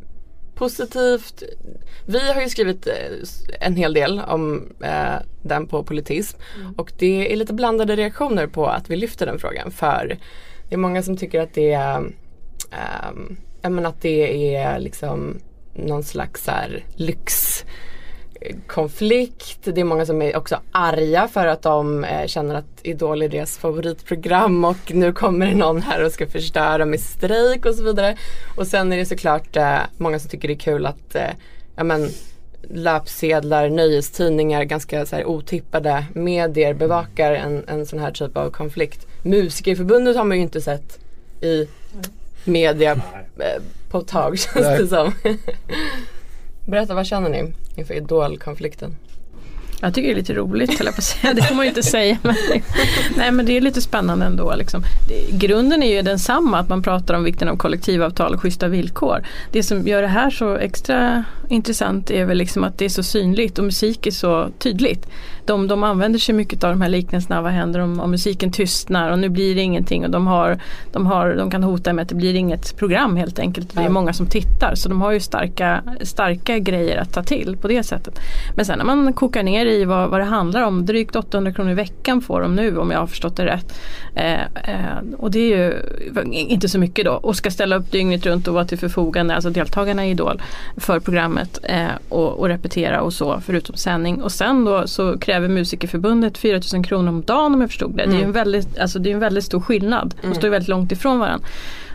positivt? 0.56 1.44
Vi 2.06 2.32
har 2.34 2.42
ju 2.42 2.50
skrivit 2.50 2.88
eh, 2.88 2.94
en 3.60 3.76
hel 3.76 3.94
del 3.94 4.20
om 4.20 4.74
eh, 4.84 5.16
den 5.42 5.68
på 5.68 5.84
politism. 5.84 6.38
Och 6.78 6.92
det 6.98 7.34
är 7.34 7.36
lite 7.36 7.54
blandade 7.54 7.96
reaktioner 7.96 8.48
på 8.48 8.68
att 8.68 8.90
vi 8.90 8.96
lyfter 8.96 9.26
den 9.26 9.40
frågan. 9.40 9.72
För 9.72 10.18
det 10.70 10.76
är 10.76 10.80
många 10.80 11.04
som 11.04 11.18
tycker 11.18 11.42
att 11.42 11.54
det 11.54 11.74
är 11.74 12.14
jag 13.64 13.72
menar 13.72 13.90
att 13.90 14.02
det 14.02 14.56
är 14.56 14.80
liksom 14.80 15.40
någon 15.74 16.04
slags 16.04 16.48
här 16.48 16.86
lyx 16.96 17.64
konflikt. 18.68 19.60
Det 19.64 19.82
är 19.82 19.86
många 19.86 20.06
som 20.06 20.22
är 20.22 20.38
också 20.38 20.60
arga 20.72 21.28
för 21.28 21.48
att 21.48 21.62
de 21.62 22.04
eh, 22.04 22.28
känner 22.28 22.56
att 22.56 22.66
Idol 22.84 23.22
är 23.22 23.30
deras 23.30 23.58
favoritprogram 23.58 24.66
och 24.66 24.94
nu 24.94 25.14
kommer 25.14 25.48
det 25.48 25.56
någon 25.56 25.82
här 25.82 26.06
och 26.06 26.12
ska 26.12 26.28
förstöra 26.28 26.86
med 26.86 27.00
strejk 27.00 27.66
och 27.66 27.76
så 27.76 27.84
vidare. 27.84 28.18
Och 28.58 28.68
sen 28.68 28.94
är 28.94 28.98
det 28.98 29.06
såklart 29.06 29.56
eh, 29.56 29.78
många 29.98 30.20
som 30.20 30.30
tycker 30.30 30.48
det 30.48 30.54
är 30.54 30.60
kul 30.60 30.86
att 30.86 31.16
eh, 31.16 31.30
ja, 31.76 31.84
men, 31.84 32.10
löpsedlar, 32.70 33.70
nöjestidningar, 33.70 34.64
ganska 34.64 35.06
så 35.06 35.16
här, 35.16 35.26
otippade 35.26 36.06
medier 36.14 36.74
bevakar 36.74 37.32
en, 37.32 37.64
en 37.68 37.86
sån 37.86 38.00
här 38.00 38.12
typ 38.12 38.38
av 38.38 38.50
konflikt. 38.50 39.08
Musikerförbundet 39.22 40.16
har 40.16 40.24
man 40.24 40.38
ju 40.38 40.44
inte 40.44 40.62
sett 40.62 41.00
i 41.42 41.68
media 42.44 43.02
på 43.90 43.98
ett 43.98 44.08
tag 44.08 44.40
känns 44.54 44.66
Nej. 44.66 44.78
det 44.78 44.88
som. 44.88 45.14
Berätta, 46.66 46.96
vad 46.96 47.06
känner 47.06 47.30
ni 47.30 47.54
inför 47.76 47.94
idolkonflikten? 47.94 48.96
Jag 49.84 49.94
tycker 49.94 50.08
det 50.08 50.14
är 50.14 50.16
lite 50.16 50.34
roligt 50.34 50.78
höll 50.78 50.86
jag 50.86 50.96
på 50.96 51.00
att 51.00 51.04
säga. 51.04 51.34
Det 51.34 51.42
får 51.42 51.56
man 51.56 51.66
ju 51.66 51.70
inte 51.70 51.84
säga. 51.84 52.18
Men, 52.22 52.36
nej 53.18 53.32
men 53.32 53.46
det 53.46 53.58
är 53.58 53.62
lite 53.62 53.82
spännande 53.82 54.26
ändå. 54.26 54.56
Liksom. 54.56 54.84
Det, 55.08 55.38
grunden 55.38 55.84
är 55.84 55.96
ju 55.96 56.02
densamma, 56.02 56.60
att 56.60 56.70
man 56.70 56.84
pratar 56.84 57.14
om 57.14 57.24
vikten 57.24 57.50
av 57.50 57.58
kollektivavtal 57.58 58.34
och 58.34 58.42
schyssta 58.42 58.68
villkor. 58.68 59.24
Det 59.52 59.64
som 59.64 59.88
gör 59.88 60.02
det 60.02 60.08
här 60.08 60.30
så 60.30 60.56
extra 60.56 61.24
intressant 61.50 62.12
är 62.12 62.26
väl 62.26 62.38
liksom 62.38 62.64
att 62.64 62.78
det 62.78 62.86
är 62.86 62.90
så 62.90 63.04
synligt 63.04 63.60
och 63.60 63.66
musik 63.66 64.08
är 64.08 64.12
så 64.12 64.50
tydligt. 64.60 65.08
De, 65.46 65.68
de 65.68 65.84
använder 65.84 66.20
sig 66.20 66.36
mycket 66.36 66.64
av 66.64 66.70
de 66.70 66.82
här 66.82 66.90
liknelserna, 66.90 67.42
vad 67.42 67.52
händer 67.52 67.80
om, 67.80 68.00
om 68.00 68.12
musiken 68.12 68.52
tystnar 68.52 69.12
och 69.12 69.20
nu 69.20 69.30
blir 69.30 69.56
det 69.56 69.62
ingenting 69.62 70.06
och 70.06 70.12
de, 70.12 70.28
har, 70.28 70.60
de, 70.92 71.06
har, 71.06 71.36
de 71.36 71.52
kan 71.52 71.64
hota 71.64 71.94
med 71.94 72.04
att 72.04 72.10
det 72.10 72.16
blir 72.16 72.36
inget 72.36 72.78
program 72.78 73.16
helt 73.16 73.40
enkelt. 73.40 73.76
Det 73.76 73.82
är 73.82 73.90
många 73.90 74.14
som 74.14 74.28
tittar 74.28 74.76
så 74.76 74.90
de 74.90 75.02
har 75.02 75.12
ju 75.12 75.20
starka, 75.20 75.84
starka 76.02 76.60
grejer 76.60 76.98
att 76.98 77.14
ta 77.14 77.24
till 77.24 77.58
på 77.62 77.68
det 77.68 77.84
sättet. 77.84 78.20
Men 78.56 78.66
sen 78.66 78.78
när 78.78 78.86
man 78.86 79.14
kokar 79.14 79.44
ner 79.44 79.66
i 79.66 79.73
vad, 79.86 80.10
vad 80.10 80.20
det 80.20 80.24
handlar 80.24 80.62
om. 80.62 80.86
Drygt 80.86 81.16
800 81.16 81.54
kronor 81.54 81.72
i 81.72 81.74
veckan 81.74 82.22
får 82.22 82.42
de 82.42 82.56
nu 82.56 82.78
om 82.78 82.92
jag 82.92 83.00
har 83.00 83.08
förstått 83.08 83.38
det 83.38 83.46
rätt. 83.46 83.80
Eh, 84.16 84.42
eh, 84.42 84.98
och 85.18 85.32
det 85.32 85.40
är 85.40 85.58
ju 85.58 85.82
inte 86.32 86.70
så 86.70 86.80
mycket 86.80 87.06
då 87.06 87.12
och 87.12 87.36
ska 87.36 87.52
ställa 87.52 87.76
upp 87.76 87.92
dygnet 87.92 88.26
runt 88.26 88.48
och 88.48 88.54
vara 88.54 88.66
till 88.66 88.78
förfogande, 88.78 89.36
alltså 89.36 89.50
deltagarna 89.50 90.06
i 90.06 90.10
Idol 90.10 90.42
för 90.78 91.00
programmet 91.00 91.60
eh, 91.64 91.86
och, 92.10 92.40
och, 92.40 92.48
repetera 92.48 93.02
och 93.02 93.14
så 93.14 93.42
förutom 93.46 93.76
sändning. 93.76 94.22
Och 94.22 94.32
sen 94.32 94.66
då 94.66 94.88
så 94.88 95.18
kräver 95.18 95.48
Musikerförbundet 95.48 96.38
4000 96.38 96.84
kronor 96.84 97.10
om 97.10 97.22
dagen 97.22 97.54
om 97.54 97.62
jag 97.62 97.70
förstod 97.70 97.98
det. 97.98 98.04
Mm. 98.04 98.16
Det 98.16 98.18
är 98.18 98.22
ju 98.22 98.26
en 98.26 98.32
väldigt, 98.32 98.78
alltså 98.80 99.00
det 99.00 99.10
är 99.10 99.14
en 99.14 99.20
väldigt 99.20 99.44
stor 99.44 99.60
skillnad. 99.60 100.16
De 100.22 100.28
mm. 100.28 100.36
står 100.36 100.50
väldigt 100.50 100.70
långt 100.70 100.92
ifrån 100.92 101.20
varandra. 101.20 101.48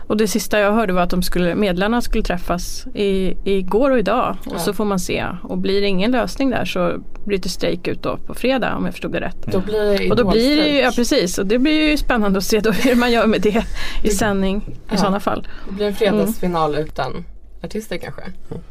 Och 0.09 0.17
det 0.17 0.27
sista 0.27 0.59
jag 0.59 0.73
hörde 0.73 0.93
var 0.93 1.01
att 1.01 1.09
de 1.09 1.23
skulle, 1.23 1.55
medlarna 1.55 2.01
skulle 2.01 2.23
träffas 2.23 2.87
i, 2.93 3.37
igår 3.43 3.91
och 3.91 3.99
idag 3.99 4.37
och 4.45 4.53
ja. 4.55 4.59
så 4.59 4.73
får 4.73 4.85
man 4.85 4.99
se. 4.99 5.25
Och 5.43 5.57
blir 5.57 5.81
det 5.81 5.87
ingen 5.87 6.11
lösning 6.11 6.49
där 6.49 6.65
så 6.65 7.03
blir 7.25 7.37
det 7.37 7.49
strejk 7.49 7.87
ut 7.87 8.03
då 8.03 8.17
på 8.17 8.33
fredag 8.33 8.75
om 8.75 8.85
jag 8.85 8.93
förstod 8.93 9.11
det 9.11 9.21
rätt. 9.21 9.45
Då 9.45 9.59
blir 9.59 9.97
det 9.97 10.11
och 10.11 10.15
då 10.17 10.29
blir 10.29 10.55
det 10.57 10.67
ju, 10.67 10.79
ja 10.79 10.91
precis, 10.95 11.37
och 11.37 11.45
det 11.45 11.59
blir 11.59 11.89
ju 11.89 11.97
spännande 11.97 12.37
att 12.37 12.43
se 12.43 12.59
då 12.59 12.71
hur 12.71 12.95
man 12.95 13.11
gör 13.11 13.27
med 13.27 13.41
det 13.41 13.65
i 14.03 14.09
sändning 14.09 14.61
ja. 14.87 14.95
i 14.95 14.97
sådana 14.97 15.19
fall. 15.19 15.47
Det 15.67 15.73
blir 15.75 15.87
en 15.87 15.95
fredagsfinal 15.95 16.73
mm. 16.73 16.85
utan 16.85 17.25
artister 17.63 17.97
kanske? 17.97 18.21
Mm 18.21 18.61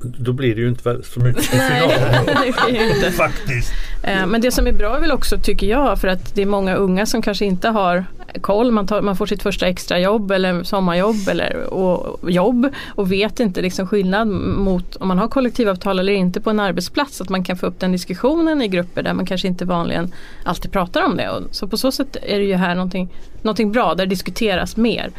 då 0.00 0.32
blir 0.32 0.54
det 0.54 0.60
ju 0.60 0.68
inte 0.68 1.02
så 1.02 1.20
mycket 1.20 1.44
final. 1.44 1.90
Nej, 2.70 3.12
Faktiskt. 3.12 3.72
Eh, 4.02 4.26
men 4.26 4.40
det 4.40 4.50
som 4.50 4.66
är 4.66 4.72
bra 4.72 4.96
är 4.96 5.00
väl 5.00 5.12
också 5.12 5.38
tycker 5.38 5.66
jag 5.66 6.00
för 6.00 6.08
att 6.08 6.34
det 6.34 6.42
är 6.42 6.46
många 6.46 6.74
unga 6.74 7.06
som 7.06 7.22
kanske 7.22 7.44
inte 7.44 7.68
har 7.68 8.04
koll. 8.40 8.70
Man, 8.70 8.86
tar, 8.86 9.02
man 9.02 9.16
får 9.16 9.26
sitt 9.26 9.42
första 9.42 9.66
extrajobb 9.66 10.30
eller 10.30 10.62
sommarjobb 10.62 11.28
eller 11.28 11.74
och, 11.74 12.30
jobb 12.30 12.68
och 12.94 13.12
vet 13.12 13.40
inte 13.40 13.62
liksom 13.62 13.86
skillnad 13.86 14.28
mot 14.28 14.96
om 14.96 15.08
man 15.08 15.18
har 15.18 15.28
kollektivavtal 15.28 15.98
eller 15.98 16.12
inte 16.12 16.40
på 16.40 16.50
en 16.50 16.60
arbetsplats. 16.60 17.20
Att 17.20 17.28
man 17.28 17.44
kan 17.44 17.56
få 17.56 17.66
upp 17.66 17.80
den 17.80 17.92
diskussionen 17.92 18.62
i 18.62 18.68
grupper 18.68 19.02
där 19.02 19.14
man 19.14 19.26
kanske 19.26 19.48
inte 19.48 19.64
vanligen 19.64 20.14
alltid 20.44 20.72
pratar 20.72 21.02
om 21.02 21.16
det. 21.16 21.30
Och 21.30 21.42
så 21.50 21.68
på 21.68 21.76
så 21.76 21.92
sätt 21.92 22.16
är 22.22 22.38
det 22.38 22.44
ju 22.44 22.54
här 22.54 22.74
någonting, 22.74 23.08
någonting 23.42 23.72
bra 23.72 23.94
där 23.94 24.06
det 24.06 24.10
diskuteras 24.10 24.76
mer. 24.76 25.10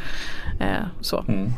Eh, 0.60 0.86
så. 1.02 1.26
Mm. 1.28 1.52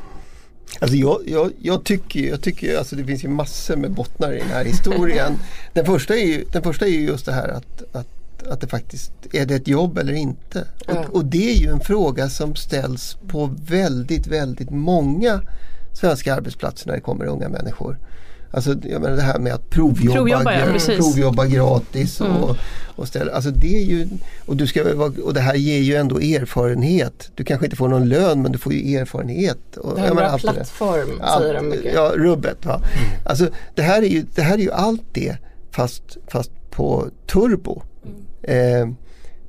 Alltså 0.79 0.97
jag, 0.97 1.21
jag, 1.25 1.51
jag, 1.59 1.83
tycker, 1.83 2.19
jag 2.19 2.41
tycker 2.41 2.77
alltså 2.77 2.95
det 2.95 3.03
finns 3.03 3.23
ju 3.23 3.27
massor 3.27 3.75
med 3.75 3.91
bottnar 3.91 4.33
i 4.33 4.37
den 4.37 4.47
här 4.47 4.65
historien. 4.65 5.39
den, 5.73 5.85
första 5.85 6.15
är 6.15 6.25
ju, 6.25 6.45
den 6.51 6.63
första 6.63 6.85
är 6.85 6.89
ju 6.89 7.01
just 7.01 7.25
det 7.25 7.31
här 7.31 7.47
att, 7.47 7.95
att, 7.95 8.07
att 8.51 8.61
det 8.61 8.67
faktiskt, 8.67 9.11
är 9.31 9.45
det 9.45 9.55
ett 9.55 9.67
jobb 9.67 9.97
eller 9.97 10.13
inte? 10.13 10.65
Och, 10.87 11.15
och 11.15 11.25
det 11.25 11.51
är 11.51 11.55
ju 11.55 11.67
en 11.67 11.79
fråga 11.79 12.29
som 12.29 12.55
ställs 12.55 13.17
på 13.27 13.55
väldigt, 13.67 14.27
väldigt 14.27 14.69
många 14.69 15.41
svenska 15.93 16.35
arbetsplatser 16.35 16.87
när 16.87 16.95
det 16.95 17.01
kommer 17.01 17.25
unga 17.25 17.49
människor. 17.49 17.97
Alltså 18.53 18.75
jag 18.83 19.01
menar 19.01 19.15
det 19.15 19.21
här 19.21 19.39
med 19.39 19.53
att 19.53 19.69
provjobba, 19.69 20.15
provjobba, 20.15 20.53
ja, 20.53 20.95
provjobba 20.97 21.45
gratis. 21.45 22.21
Mm. 22.21 22.37
Och, 22.37 22.55
och, 22.95 23.07
ställa, 23.07 23.31
alltså 23.31 23.51
det 23.51 23.77
är 23.77 23.85
ju, 23.85 24.07
och, 24.45 24.55
du 24.55 24.67
ska, 24.67 24.93
och 25.23 25.33
det 25.33 25.39
här 25.39 25.55
ger 25.55 25.79
ju 25.79 25.95
ändå 25.95 26.19
erfarenhet. 26.19 27.31
Du 27.35 27.43
kanske 27.43 27.65
inte 27.65 27.75
får 27.75 27.87
någon 27.87 28.09
lön 28.09 28.41
men 28.41 28.51
du 28.51 28.57
får 28.57 28.73
ju 28.73 28.97
erfarenhet. 28.97 29.77
Och, 29.77 29.95
det 29.95 30.01
är 30.01 30.09
en 30.09 30.15
bra 30.15 30.37
plattform 30.37 31.19
det. 31.19 31.27
säger 31.39 31.53
de 31.53 31.69
mycket. 31.69 31.93
Ja, 31.93 32.11
rubbet. 32.15 32.65
Va? 32.65 32.75
Mm. 32.75 33.21
Alltså, 33.25 33.47
det, 33.75 33.81
här 33.81 34.01
är 34.01 34.07
ju, 34.07 34.25
det 34.35 34.41
här 34.41 34.53
är 34.53 34.61
ju 34.61 34.71
allt 34.71 35.03
det 35.13 35.37
fast, 35.71 36.17
fast 36.27 36.51
på 36.71 37.07
turbo. 37.27 37.81
Eh, 38.43 38.89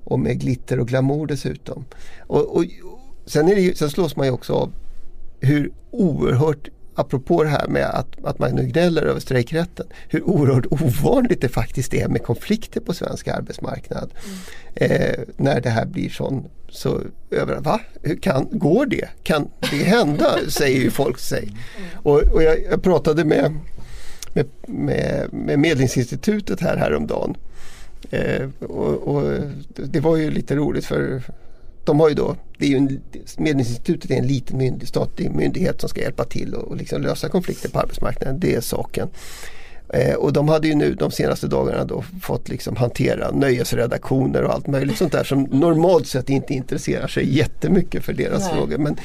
och 0.05 0.19
med 0.19 0.41
glitter 0.41 0.81
och 0.81 0.89
glamour 0.89 1.27
dessutom. 1.27 1.85
Och, 2.21 2.57
och, 2.57 2.65
sen, 3.27 3.49
är 3.49 3.55
det 3.55 3.61
ju, 3.61 3.75
sen 3.75 3.91
slås 3.91 4.17
man 4.17 4.27
ju 4.27 4.33
också 4.33 4.53
av 4.53 4.73
hur 5.41 5.73
oerhört 5.91 6.69
apropå 6.95 7.43
det 7.43 7.49
här 7.49 7.69
med 7.69 7.87
att, 7.87 8.25
att 8.25 8.39
man 8.39 8.55
nu 8.55 8.67
gnäller 8.67 9.03
över 9.03 9.21
strejkrätten, 9.21 9.87
hur 10.09 10.23
oerhört 10.23 10.67
ovanligt 10.71 11.41
det 11.41 11.49
faktiskt 11.49 11.95
är 11.95 12.09
med 12.09 12.23
konflikter 12.23 12.81
på 12.81 12.95
svensk 12.95 13.29
arbetsmarknad. 13.29 14.13
Mm. 14.25 14.93
Eh, 14.93 15.19
när 15.37 15.61
det 15.61 15.71
här 15.71 15.87
blir 15.87 16.11
sån, 16.11 16.49
så 16.69 17.01
över, 17.31 17.61
va? 17.61 17.81
Hur 18.03 18.17
kan, 18.17 18.49
går 18.53 18.87
det? 18.87 19.09
Kan 19.23 19.49
det 19.71 19.77
hända? 19.77 20.39
säger 20.49 20.81
ju 20.81 20.91
folk 20.91 21.19
sig. 21.19 21.43
Mm. 21.43 21.89
Och, 21.95 22.23
och 22.23 22.43
jag, 22.43 22.57
jag, 22.71 22.83
pratade 22.83 23.25
med, 23.25 23.59
med, 24.35 24.47
med, 24.67 25.33
med 25.33 25.59
Medlingsinstitutet 25.59 26.61
här 26.61 26.77
häromdagen. 26.77 27.37
Eh, 28.11 28.49
och, 28.61 29.17
och 29.17 29.41
det 29.77 30.01
var 30.01 30.17
ju 30.17 30.31
lite 30.31 30.57
roligt 30.57 30.85
för 30.85 31.23
de 31.85 32.01
har 32.01 32.09
ju 32.09 32.15
då, 32.15 32.37
det 32.59 32.65
är 32.65 32.69
ju 32.69 32.77
en, 32.77 33.01
Medlingsinstitutet 33.37 34.11
är 34.11 34.15
en 34.15 34.27
liten 34.27 34.59
myndig, 34.59 34.89
statlig 34.89 35.31
myndighet 35.31 35.81
som 35.81 35.89
ska 35.89 36.01
hjälpa 36.01 36.25
till 36.25 36.55
och, 36.55 36.69
och 36.69 36.77
liksom 36.77 37.03
lösa 37.03 37.29
konflikter 37.29 37.69
på 37.69 37.79
arbetsmarknaden. 37.79 38.41
Det 38.41 38.55
är 38.55 38.61
saken. 38.61 39.09
Eh, 39.89 40.15
och 40.15 40.33
de 40.33 40.49
hade 40.49 40.69
ju 40.69 40.75
nu 40.75 40.95
de 40.95 41.11
senaste 41.11 41.47
dagarna 41.47 41.85
då 41.85 42.05
fått 42.23 42.49
liksom 42.49 42.77
hantera 42.77 43.31
nöjesredaktioner 43.31 44.43
och 44.43 44.53
allt 44.53 44.67
möjligt 44.67 44.99
sånt 44.99 45.13
där 45.13 45.25
som 45.25 45.43
normalt 45.51 46.07
sett 46.07 46.31
inte 46.31 46.55
intresserar 46.55 47.07
sig 47.07 47.37
jättemycket 47.37 48.05
för 48.05 48.13
deras 48.13 48.43
Nej. 48.43 48.55
frågor. 48.55 48.79
Men, 48.79 48.97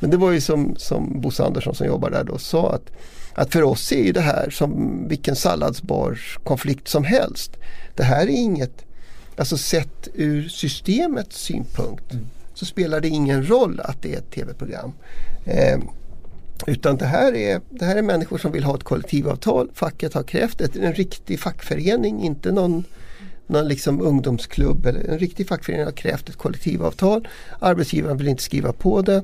men 0.00 0.10
det 0.10 0.16
var 0.16 0.30
ju 0.30 0.40
som, 0.40 0.74
som 0.76 1.20
Bosse 1.20 1.44
Andersson 1.44 1.74
som 1.74 1.86
jobbar 1.86 2.10
där 2.10 2.24
då 2.24 2.38
sa 2.38 2.72
att, 2.72 2.90
att 3.34 3.52
för 3.52 3.62
oss 3.62 3.92
är 3.92 4.12
det 4.12 4.20
här 4.20 4.50
som 4.50 5.04
vilken 5.08 5.36
salladsbar 5.36 6.18
konflikt 6.44 6.88
som 6.88 7.04
helst. 7.04 7.56
Det 8.00 8.04
här 8.04 8.22
är 8.22 8.30
inget 8.30 8.84
Alltså 9.36 9.56
sett 9.56 10.08
ur 10.14 10.48
systemets 10.48 11.40
synpunkt 11.40 12.12
mm. 12.12 12.26
så 12.54 12.64
spelar 12.64 13.00
det 13.00 13.08
ingen 13.08 13.48
roll 13.48 13.80
att 13.80 14.02
det 14.02 14.14
är 14.14 14.18
ett 14.18 14.30
tv-program. 14.30 14.92
Eh, 15.44 15.78
utan 16.66 16.96
det 16.96 17.04
här, 17.04 17.34
är, 17.34 17.60
det 17.70 17.84
här 17.84 17.96
är 17.96 18.02
människor 18.02 18.38
som 18.38 18.52
vill 18.52 18.64
ha 18.64 18.74
ett 18.74 18.84
kollektivavtal. 18.84 19.70
Facket 19.74 20.14
har 20.14 20.22
krävt 20.22 20.60
ett, 20.60 20.76
en 20.76 20.92
riktig 20.92 21.40
fackförening, 21.40 22.22
inte 22.22 22.52
någon, 22.52 22.84
någon 23.46 23.68
liksom 23.68 24.00
ungdomsklubb. 24.00 24.86
Eller, 24.86 25.00
en 25.00 25.18
riktig 25.18 25.48
fackförening 25.48 25.84
har 25.84 25.92
krävt 25.92 26.28
ett 26.28 26.36
kollektivavtal. 26.36 27.28
Arbetsgivaren 27.58 28.16
vill 28.16 28.28
inte 28.28 28.42
skriva 28.42 28.72
på 28.72 29.02
det. 29.02 29.22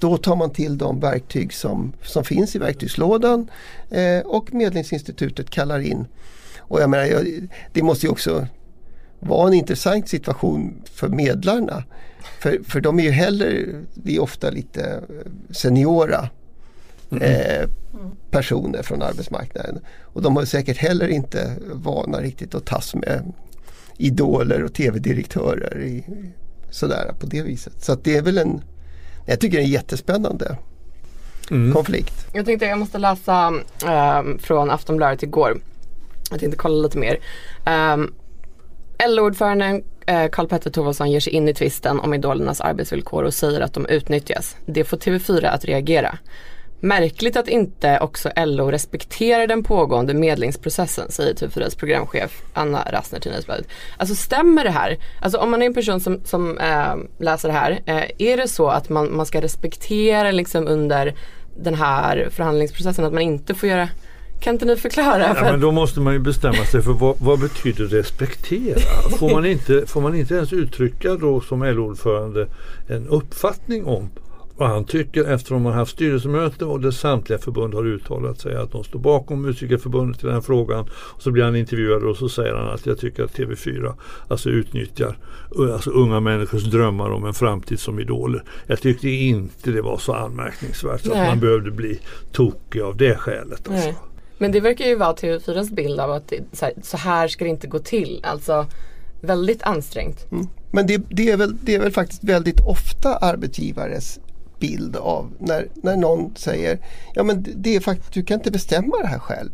Då 0.00 0.16
tar 0.16 0.36
man 0.36 0.50
till 0.50 0.78
de 0.78 1.00
verktyg 1.00 1.52
som, 1.52 1.92
som 2.02 2.24
finns 2.24 2.56
i 2.56 2.58
verktygslådan 2.58 3.50
eh, 3.90 4.20
och 4.26 4.54
Medlingsinstitutet 4.54 5.50
kallar 5.50 5.78
in. 5.78 6.06
Och 6.68 6.80
jag 6.80 6.90
menar, 6.90 7.04
jag, 7.04 7.48
det 7.72 7.82
måste 7.82 8.06
ju 8.06 8.12
också 8.12 8.46
var 9.20 9.46
en 9.46 9.54
intressant 9.54 10.08
situation 10.08 10.82
för 10.94 11.08
medlarna. 11.08 11.84
För, 12.38 12.58
för 12.68 12.80
de 12.80 12.98
är 12.98 13.02
ju 13.02 13.10
heller, 13.10 13.74
det 13.94 14.16
är 14.16 14.22
ofta 14.22 14.50
lite 14.50 15.00
seniora 15.50 16.28
mm. 17.10 17.22
eh, 17.22 17.68
personer 18.30 18.82
från 18.82 19.02
arbetsmarknaden. 19.02 19.78
Och 20.02 20.22
de 20.22 20.36
har 20.36 20.44
säkert 20.44 20.76
heller 20.76 21.08
inte 21.08 21.56
vana 21.72 22.20
riktigt 22.20 22.54
att 22.54 22.66
tas 22.66 22.94
med 22.94 23.32
idoler 23.96 24.64
och 24.64 24.74
tv-direktörer 24.74 25.82
i, 25.82 26.04
sådär 26.70 27.12
på 27.20 27.26
det 27.26 27.42
viset. 27.42 27.84
Så 27.84 27.94
det 27.94 28.16
är 28.16 28.22
väl 28.22 28.38
en, 28.38 28.62
jag 29.26 29.40
tycker 29.40 29.56
det 29.56 29.62
är 29.62 29.66
en 29.66 29.72
jättespännande 29.72 30.56
mm. 31.50 31.72
konflikt. 31.72 32.26
Jag 32.32 32.46
tänkte 32.46 32.66
jag 32.66 32.78
måste 32.78 32.98
läsa 32.98 33.52
äh, 33.84 34.22
från 34.38 34.70
Aftonbladet 34.70 35.22
igår. 35.22 35.60
Jag 36.30 36.40
tänkte 36.40 36.58
kolla 36.58 36.82
lite 36.82 36.98
mer. 36.98 37.18
Ehm, 37.64 38.00
um, 38.00 38.14
LO-ordföranden 39.08 39.84
eh, 40.06 40.28
Karl-Petter 40.30 40.70
Thorwaldsson 40.70 41.10
ger 41.10 41.20
sig 41.20 41.32
in 41.32 41.48
i 41.48 41.54
tvisten 41.54 42.00
om 42.00 42.14
idolernas 42.14 42.60
arbetsvillkor 42.60 43.24
och 43.24 43.34
säger 43.34 43.60
att 43.60 43.74
de 43.74 43.86
utnyttjas. 43.86 44.56
Det 44.66 44.84
får 44.84 44.96
TV4 44.96 45.46
att 45.46 45.64
reagera. 45.64 46.18
Märkligt 46.80 47.36
att 47.36 47.48
inte 47.48 47.98
också 48.00 48.30
LO 48.36 48.70
respekterar 48.70 49.46
den 49.46 49.62
pågående 49.62 50.14
medlingsprocessen 50.14 51.10
säger 51.10 51.34
TV4s 51.34 51.78
programchef 51.78 52.42
Anna 52.52 52.86
Rassner 52.92 53.20
till 53.20 53.30
Nyhetsbladet. 53.30 53.66
Alltså 53.96 54.14
stämmer 54.14 54.64
det 54.64 54.70
här? 54.70 54.98
Alltså 55.20 55.38
om 55.38 55.50
man 55.50 55.62
är 55.62 55.66
en 55.66 55.74
person 55.74 56.00
som, 56.00 56.20
som 56.24 56.58
äh, 56.58 56.96
läser 57.18 57.48
det 57.48 57.54
här, 57.54 57.82
äh, 57.86 58.02
är 58.18 58.36
det 58.36 58.48
så 58.48 58.68
att 58.68 58.88
man, 58.88 59.16
man 59.16 59.26
ska 59.26 59.40
respektera 59.40 60.30
liksom 60.30 60.68
under 60.68 61.14
den 61.56 61.74
här 61.74 62.28
förhandlingsprocessen 62.30 63.04
att 63.04 63.12
man 63.12 63.22
inte 63.22 63.54
får 63.54 63.68
göra 63.68 63.88
kan 64.40 64.54
inte 64.54 64.64
ni 64.64 64.76
förklara? 64.76 65.22
Ja, 65.22 65.34
men 65.42 65.60
då 65.60 65.72
måste 65.72 66.00
man 66.00 66.12
ju 66.12 66.18
bestämma 66.18 66.64
sig 66.64 66.82
för 66.82 66.92
vad, 66.92 67.16
vad, 67.18 67.40
betyder 67.40 67.84
respektera? 67.84 68.78
Får 69.18 69.30
man, 69.30 69.46
inte, 69.46 69.86
får 69.86 70.00
man 70.00 70.14
inte 70.14 70.34
ens 70.34 70.52
uttrycka 70.52 71.14
då 71.14 71.40
som 71.40 71.62
LO-ordförande 71.62 72.46
en 72.88 73.06
uppfattning 73.08 73.84
om 73.84 74.10
vad 74.58 74.68
han 74.68 74.84
tycker 74.84 75.24
efter 75.24 75.54
att 75.54 75.62
man 75.62 75.72
haft 75.72 75.92
styrelsemöte 75.92 76.64
och 76.64 76.80
där 76.80 76.90
samtliga 76.90 77.38
förbund 77.38 77.74
har 77.74 77.86
uttalat 77.86 78.40
sig 78.40 78.56
att 78.56 78.72
de 78.72 78.84
står 78.84 78.98
bakom 78.98 79.42
Musikerförbundet 79.42 80.22
i 80.22 80.26
den 80.26 80.34
här 80.34 80.40
frågan. 80.40 80.88
Och 80.92 81.22
så 81.22 81.30
blir 81.30 81.44
han 81.44 81.56
intervjuad 81.56 82.02
och 82.02 82.16
så 82.16 82.28
säger 82.28 82.54
han 82.54 82.68
att 82.68 82.86
jag 82.86 82.98
tycker 82.98 83.24
att 83.24 83.38
TV4 83.38 83.94
alltså 84.28 84.50
utnyttjar 84.50 85.16
alltså 85.72 85.90
unga 85.90 86.20
människors 86.20 86.64
drömmar 86.64 87.10
om 87.10 87.24
en 87.24 87.34
framtid 87.34 87.80
som 87.80 88.00
idoler. 88.00 88.44
Jag 88.66 88.80
tyckte 88.80 89.08
inte 89.08 89.70
det 89.70 89.82
var 89.82 89.98
så 89.98 90.12
anmärkningsvärt 90.12 91.00
så 91.00 91.12
att 91.12 91.26
man 91.26 91.40
behövde 91.40 91.70
bli 91.70 92.00
tokig 92.32 92.80
av 92.80 92.96
det 92.96 93.14
skälet. 93.16 93.68
Alltså. 93.68 93.94
Men 94.38 94.52
det 94.52 94.60
verkar 94.60 94.84
ju 94.84 94.94
vara 94.94 95.14
TV4s 95.14 95.74
bild 95.74 96.00
av 96.00 96.12
att 96.12 96.32
så, 96.52 96.64
här, 96.64 96.74
så, 96.82 96.96
här, 96.96 97.28
ska 97.28 97.44
det 97.44 97.50
inte 97.50 97.66
gå 97.66 97.78
till. 97.78 98.20
Alltså 98.22 98.66
väldigt 99.20 99.62
ansträngt. 99.62 100.32
Mm. 100.32 100.46
Men 100.70 100.86
det, 100.86 101.02
det, 101.08 101.30
är 101.30 101.36
väl, 101.36 101.56
det 101.62 101.74
är 101.74 101.80
väl 101.80 101.92
faktiskt 101.92 102.24
väldigt 102.24 102.60
ofta 102.60 103.16
arbetsgivares 103.16 104.20
bild 104.60 104.96
av 104.96 105.32
när, 105.38 105.68
när 105.74 105.96
någon 105.96 106.36
säger 106.36 106.78
ja 107.14 107.22
men 107.22 107.46
det 107.56 107.76
är 107.76 107.80
faktiskt, 107.80 108.12
du 108.12 108.22
kan 108.22 108.38
inte 108.38 108.50
bestämma 108.50 108.96
det 109.02 109.06
här 109.06 109.18
själv. 109.18 109.50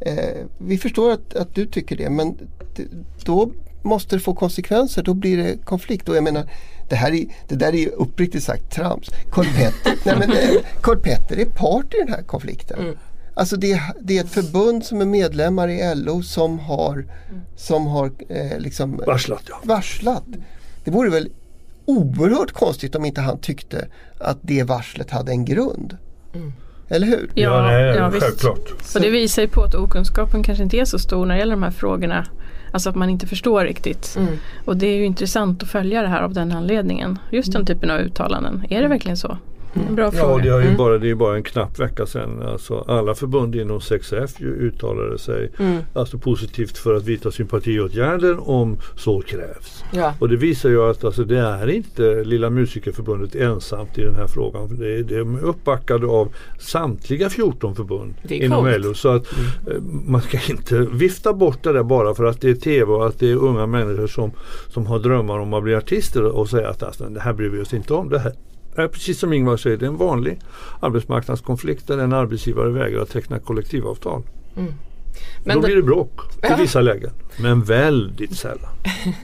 Eh, 0.00 0.46
vi 0.58 0.78
förstår 0.78 1.12
att, 1.12 1.36
att 1.36 1.54
du 1.54 1.66
tycker 1.66 1.96
det 1.96 2.10
men 2.10 2.38
det, 2.76 2.84
då 3.24 3.50
måste 3.82 4.16
det 4.16 4.20
få 4.20 4.34
konsekvenser. 4.34 5.02
Då 5.02 5.14
blir 5.14 5.36
det 5.36 5.64
konflikt. 5.64 6.08
Och 6.08 6.16
jag 6.16 6.24
menar, 6.24 6.50
det, 6.88 6.96
här 6.96 7.12
är, 7.12 7.26
det 7.48 7.54
där 7.54 7.74
är 7.74 7.88
uppriktigt 7.88 8.44
sagt 8.44 8.72
trams. 8.72 9.10
Carl 9.30 9.46
Petter, 9.46 9.92
nej 10.04 10.16
men, 10.18 10.30
eh, 10.30 10.62
Carl 10.80 10.98
Petter 10.98 11.38
är 11.38 11.44
part 11.44 11.94
i 11.94 11.98
den 11.98 12.08
här 12.08 12.22
konflikten. 12.22 12.78
Mm. 12.80 12.96
Alltså 13.40 13.56
det, 13.56 13.82
det 14.00 14.18
är 14.18 14.24
ett 14.24 14.30
förbund 14.30 14.84
som 14.84 15.00
är 15.00 15.06
medlemmar 15.06 15.68
i 15.68 15.94
LO 15.94 16.22
som 16.22 16.58
har, 16.58 17.04
som 17.56 17.86
har 17.86 18.10
eh, 18.28 18.58
liksom 18.58 18.96
Varslat 19.06 19.42
ja. 19.48 19.60
varslat. 19.62 20.24
Det 20.84 20.90
vore 20.90 21.10
väl 21.10 21.28
oerhört 21.84 22.52
konstigt 22.52 22.94
om 22.94 23.04
inte 23.04 23.20
han 23.20 23.38
tyckte 23.38 23.88
att 24.18 24.38
det 24.42 24.62
varslet 24.62 25.10
hade 25.10 25.32
en 25.32 25.44
grund. 25.44 25.96
Eller 26.88 27.06
hur? 27.06 27.30
Ja, 27.34 27.62
nej, 27.62 27.82
ja, 27.82 28.08
visst. 28.08 28.24
självklart. 28.24 28.94
Och 28.94 29.00
det 29.00 29.10
visar 29.10 29.42
ju 29.42 29.48
på 29.48 29.62
att 29.62 29.74
okunskapen 29.74 30.42
kanske 30.42 30.64
inte 30.64 30.76
är 30.76 30.84
så 30.84 30.98
stor 30.98 31.26
när 31.26 31.34
det 31.34 31.38
gäller 31.38 31.54
de 31.54 31.62
här 31.62 31.70
frågorna. 31.70 32.26
Alltså 32.72 32.90
att 32.90 32.96
man 32.96 33.10
inte 33.10 33.26
förstår 33.26 33.64
riktigt. 33.64 34.16
Mm. 34.16 34.36
Och 34.64 34.76
det 34.76 34.86
är 34.86 34.96
ju 34.96 35.04
intressant 35.04 35.62
att 35.62 35.68
följa 35.68 36.02
det 36.02 36.08
här 36.08 36.22
av 36.22 36.34
den 36.34 36.52
anledningen. 36.52 37.18
Just 37.30 37.52
den 37.52 37.66
typen 37.66 37.90
av 37.90 37.98
uttalanden. 37.98 38.64
Är 38.70 38.82
det 38.82 38.88
verkligen 38.88 39.16
så? 39.16 39.38
En 39.74 39.94
bra 39.94 40.04
Ja, 40.04 40.10
fråga. 40.10 40.44
det, 40.44 40.50
har 40.50 40.60
ju 40.60 40.64
Mm. 40.66 40.76
bara, 40.76 40.98
det 40.98 41.10
är 41.10 41.14
bara 41.14 41.36
en 41.36 41.42
knapp 41.42 41.78
vecka 41.80 42.06
sedan. 42.06 42.42
Alltså, 42.42 42.84
alla 42.88 43.14
förbund 43.14 43.54
inom 43.56 43.78
6F 43.80 44.40
ju 44.40 44.46
uttalade 44.46 45.18
sig 45.18 45.50
Mm. 45.58 45.82
alltså, 45.92 46.18
positivt 46.18 46.78
för 46.78 46.94
att 46.94 47.04
vidta 47.04 47.30
sympatiåtgärder 47.30 48.48
om 48.50 48.78
så 48.96 49.20
krävs. 49.22 49.84
Ja. 49.92 50.14
Och 50.18 50.28
det 50.28 50.36
visar 50.36 50.68
ju 50.68 50.82
att 50.90 51.04
alltså, 51.04 51.24
det 51.24 51.38
är 51.38 51.70
inte 51.70 52.24
Lilla 52.24 52.50
Musikerförbundet 52.50 53.34
ensamt 53.34 53.98
i 53.98 54.02
den 54.04 54.14
här 54.14 54.26
frågan. 54.26 54.76
Det 54.78 54.98
är, 54.98 55.02
det 55.02 55.16
är 55.16 55.44
uppbackade 55.44 56.06
av 56.06 56.28
samtliga 56.58 57.30
14 57.30 57.74
förbund 57.74 58.14
är 58.28 58.32
inom 58.44 58.64
coolt. 58.64 58.84
LO. 58.84 58.94
Så 58.94 59.08
att 59.08 59.32
eh, 59.32 59.80
man 60.06 60.20
ska 60.22 60.38
inte 60.50 60.78
vifta 60.78 61.32
bort 61.32 61.62
det 61.62 61.72
där 61.72 61.82
bara 61.82 62.14
för 62.14 62.24
att 62.24 62.40
det 62.40 62.50
är 62.50 62.54
tv 62.54 62.92
och 62.92 63.06
att 63.06 63.18
det 63.18 63.30
är 63.30 63.36
unga 63.36 63.66
människor 63.66 64.06
som, 64.06 64.30
som 64.68 64.86
har 64.86 64.98
drömmar 64.98 65.38
om 65.38 65.54
att 65.54 65.62
bli 65.62 65.74
artister 65.74 66.22
och 66.24 66.48
säga 66.48 66.68
att 66.68 66.82
alltså, 66.82 67.04
det 67.04 67.20
här 67.20 67.32
bryr 67.32 67.48
vi 67.48 67.60
oss 67.62 67.74
inte 67.74 67.94
om. 67.94 68.08
Det 68.08 68.18
här 68.18 68.32
är 68.84 68.88
precis 68.88 69.18
som 69.18 69.32
Ingvar 69.32 69.56
säger, 69.56 69.76
det 69.76 69.84
är 69.84 69.90
en 69.90 69.96
vanlig 69.96 70.38
arbetsmarknadskonflikt 70.80 71.86
där 71.86 71.98
en 71.98 72.12
arbetsgivare 72.12 72.70
vägrar 72.70 73.02
att 73.02 73.10
teckna 73.10 73.38
kollektivavtal. 73.38 74.22
Men, 75.44 75.56
Då 75.56 75.60
det, 75.60 75.66
blir 75.66 75.76
det 75.76 75.82
bråk 75.82 76.20
i 76.42 76.46
Ja. 76.48 76.56
vissa 76.56 76.80
lägen. 76.80 77.10
Men 77.36 77.62
väldigt 77.62 78.36
sällan. 78.36 78.70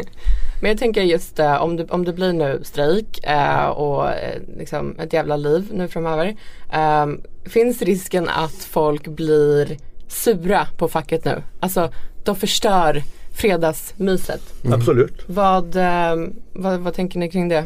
men 0.60 0.70
jag 0.70 0.78
tänker 0.78 1.02
just 1.02 1.38
eh, 1.38 1.62
om, 1.62 1.76
det, 1.76 1.90
om 1.90 2.04
det 2.04 2.12
blir 2.12 2.32
nu 2.32 2.60
strejk 2.62 3.24
eh, 3.24 3.66
och 3.66 4.08
eh, 4.10 4.40
liksom 4.58 4.96
ett 4.98 5.12
jävla 5.12 5.36
liv 5.36 5.68
nu 5.72 5.88
framöver. 5.88 6.36
Eh, 6.72 7.06
finns 7.44 7.82
risken 7.82 8.28
att 8.28 8.54
folk 8.54 9.06
blir 9.08 9.76
sura 10.08 10.66
på 10.76 10.88
facket 10.88 11.24
nu? 11.24 11.42
Alltså 11.60 11.90
de 12.24 12.36
förstör 12.36 13.02
fredagsmyset. 13.32 14.42
Absolut. 14.72 15.22
Vad, 15.26 15.76
eh, 15.76 16.16
vad, 16.52 16.80
vad 16.80 16.94
tänker 16.94 17.18
ni 17.18 17.30
kring 17.30 17.48
det? 17.48 17.64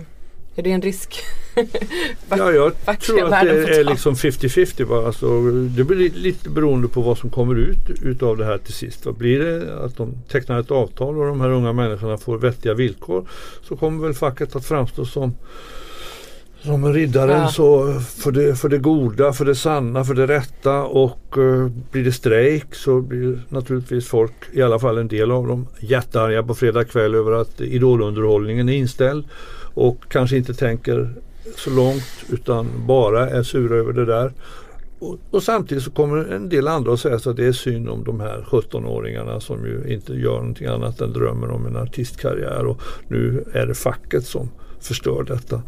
Är 0.60 0.64
det 0.64 0.70
en 0.72 0.82
risk? 0.82 1.14
Ja, 2.28 2.52
jag 2.52 3.00
tror 3.00 3.24
att 3.34 3.44
det 3.44 3.76
är 3.76 3.84
liksom 3.84 4.14
50-50. 4.14 4.84
va. 4.84 5.06
Alltså, 5.06 5.40
det 5.50 5.84
blir 5.84 5.96
li- 5.96 6.12
lite 6.14 6.50
beroende 6.50 6.88
på 6.88 7.00
vad 7.00 7.18
som 7.18 7.30
kommer 7.30 7.54
ut 7.54 7.90
utav 8.02 8.36
det 8.36 8.44
här 8.44 8.58
till 8.58 8.72
sist. 8.74 9.06
va. 9.06 9.12
Blir 9.12 9.38
det 9.38 9.84
att 9.84 9.96
de 9.96 10.14
tecknar 10.28 10.60
ett 10.60 10.70
avtal 10.70 11.18
och 11.18 11.26
de 11.26 11.40
här 11.40 11.50
unga 11.50 11.72
människorna 11.72 12.18
får 12.18 12.38
vettiga 12.38 12.74
villkor 12.74 13.28
så 13.68 13.76
kommer 13.76 14.02
väl 14.06 14.14
facket 14.14 14.56
att 14.56 14.64
framstå 14.66 15.04
som 15.04 15.34
som 16.62 16.92
riddaren 16.92 17.40
Ja. 17.40 17.48
så 17.48 18.00
för 18.00 18.32
det, 18.32 18.54
för 18.58 18.68
det 18.68 18.78
goda, 18.78 19.32
för 19.32 19.44
det 19.44 19.54
sanna, 19.54 20.04
för 20.04 20.14
det 20.14 20.26
rätta 20.26 20.82
och 20.82 21.38
eh, 21.38 21.68
blir 21.90 22.04
det 22.04 22.12
strejk 22.12 22.74
så 22.74 23.00
blir 23.00 23.42
naturligtvis 23.48 24.08
folk, 24.08 24.32
i 24.52 24.62
alla 24.62 24.78
fall 24.78 24.98
en 24.98 25.08
del 25.08 25.30
av 25.30 25.46
dem, 25.46 25.66
jättearga 25.80 26.42
på 26.42 26.54
fredag 26.54 26.84
kväll 26.84 27.14
över 27.14 27.32
att 27.32 27.60
idolunderhållningen 27.60 28.68
är 28.68 28.76
inställd 28.76 29.24
och 29.74 29.96
kanske 30.08 30.36
inte 30.36 30.54
tänker 30.54 31.14
så 31.56 31.70
långt 31.70 32.24
utan 32.28 32.66
bara 32.86 33.30
är 33.30 33.42
sura 33.42 33.76
över 33.76 33.92
det 33.92 34.04
där. 34.04 34.32
Och, 34.98 35.18
och 35.30 35.42
samtidigt 35.42 35.84
så 35.84 35.90
kommer 35.90 36.32
en 36.32 36.48
del 36.48 36.68
andra 36.68 36.92
att 36.92 37.00
säga 37.00 37.18
så 37.18 37.30
att 37.30 37.36
det 37.36 37.46
är 37.46 37.52
synd 37.52 37.88
om 37.88 38.04
de 38.04 38.20
här 38.20 38.44
17-åringarna 38.50 39.40
som 39.40 39.66
ju 39.66 39.94
inte 39.94 40.12
gör 40.12 40.36
någonting 40.36 40.66
annat 40.66 41.00
än 41.00 41.12
drömmer 41.12 41.50
om 41.50 41.66
en 41.66 41.76
artistkarriär 41.76 42.66
och 42.66 42.80
nu 43.08 43.44
är 43.52 43.66
det 43.66 43.74
facket 43.74 44.24
som 44.26 44.50
förstör 44.80 45.24
detta. 45.24 45.62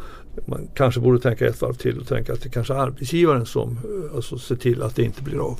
Man 0.46 0.68
kanske 0.74 1.00
borde 1.00 1.18
tänka 1.18 1.46
ett 1.46 1.60
varv 1.60 1.74
till 1.74 1.98
och 1.98 2.06
tänka 2.08 2.32
att 2.32 2.42
det 2.42 2.48
kanske 2.48 2.74
är 2.74 2.78
arbetsgivaren 2.78 3.46
som 3.46 3.70
eh, 3.70 4.16
alltså, 4.16 4.38
ser 4.38 4.56
till 4.56 4.82
att 4.82 4.96
det 4.96 5.02
inte 5.02 5.22
blir 5.22 5.38
av. 5.38 5.58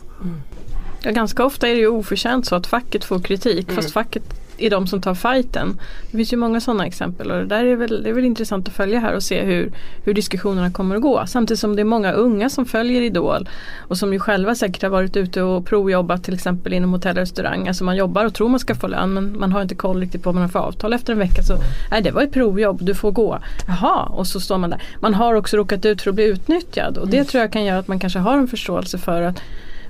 Ja, 1.03 1.11
ganska 1.11 1.45
ofta 1.45 1.69
är 1.69 1.75
det 1.75 1.81
ju 1.81 1.89
oförtjänt 1.89 2.47
så 2.47 2.55
att 2.55 2.67
facket 2.67 3.05
får 3.05 3.21
kritik 3.21 3.65
Mm. 3.65 3.77
fast 3.77 3.93
facket 3.93 4.23
är 4.63 4.71
de 4.71 4.87
som 4.87 5.01
tar 5.01 5.15
fighten. 5.15 5.79
Det 6.11 6.17
finns 6.17 6.33
ju 6.33 6.37
många 6.37 6.61
sådana 6.61 6.87
exempel 6.87 7.31
och 7.31 7.39
det 7.39 7.47
där 7.47 7.65
är 7.65 7.77
väl, 7.77 8.03
det 8.03 8.09
är 8.09 8.13
väl 8.13 8.25
intressant 8.25 8.69
att 8.69 8.75
följa 8.75 9.01
här 9.01 9.15
och 9.15 9.23
se 9.23 9.43
hur, 9.43 9.73
hur 10.05 10.15
diskussionerna 10.15 10.71
kommer 10.71 10.97
att 10.97 11.03
gå. 11.03 11.25
Samtidigt 11.27 11.61
som 11.61 11.77
det 11.77 11.83
är 11.83 11.85
många 11.85 12.13
unga 12.13 12.51
som 12.51 12.67
följer 12.67 13.03
Idol 13.03 13.49
och 13.79 13.99
som 13.99 14.13
ju 14.13 14.19
själva 14.19 14.55
säkert 14.55 14.83
har 14.83 14.89
varit 14.89 15.17
ute 15.17 15.43
och 15.43 15.67
provjobbat 15.67 16.25
till 16.25 16.35
exempel 16.35 16.73
inom 16.73 16.93
hotell 16.93 17.17
och 17.17 17.21
restaurang. 17.21 17.69
Alltså 17.69 17.85
man 17.85 17.97
jobbar 17.97 18.25
och 18.25 18.35
tror 18.35 18.49
man 18.49 18.61
ska 18.61 18.75
få 18.75 18.87
lön 18.87 19.15
men 19.15 19.39
man 19.39 19.53
har 19.53 19.63
inte 19.63 19.75
koll 19.75 20.01
riktigt 20.01 20.23
på 20.23 20.29
vad 20.29 20.35
man 20.35 20.43
har 20.43 20.49
för 20.49 20.59
avtal 20.59 20.93
efter 20.93 21.13
en 21.13 21.19
vecka. 21.19 21.43
Så 21.43 21.57
nej 21.91 22.03
det 22.03 22.11
var 22.11 22.23
ett 22.23 22.33
provjobb, 22.33 22.79
du 22.83 22.95
får 22.95 23.13
gå. 23.13 23.39
Jaha, 23.67 24.05
och 24.05 24.27
så 24.27 24.41
står 24.41 24.59
man 24.59 24.71
där. 24.71 24.83
Man 25.01 25.15
har 25.15 25.35
också 25.35 25.57
råkat 25.57 25.85
ut 25.85 26.03
för 26.03 26.11
att 26.11 26.15
bli 26.15 26.25
utnyttjad 26.25 26.99
och 26.99 27.09
det 27.09 27.25
tror 27.25 27.41
jag 27.41 27.53
kan 27.53 27.65
göra 27.65 27.79
att 27.79 27.89
man 27.89 27.99
kanske 27.99 28.19
har 28.19 28.39
en 28.39 28.49
förståelse 28.49 28.99
för 28.99 29.23
att 29.23 29.41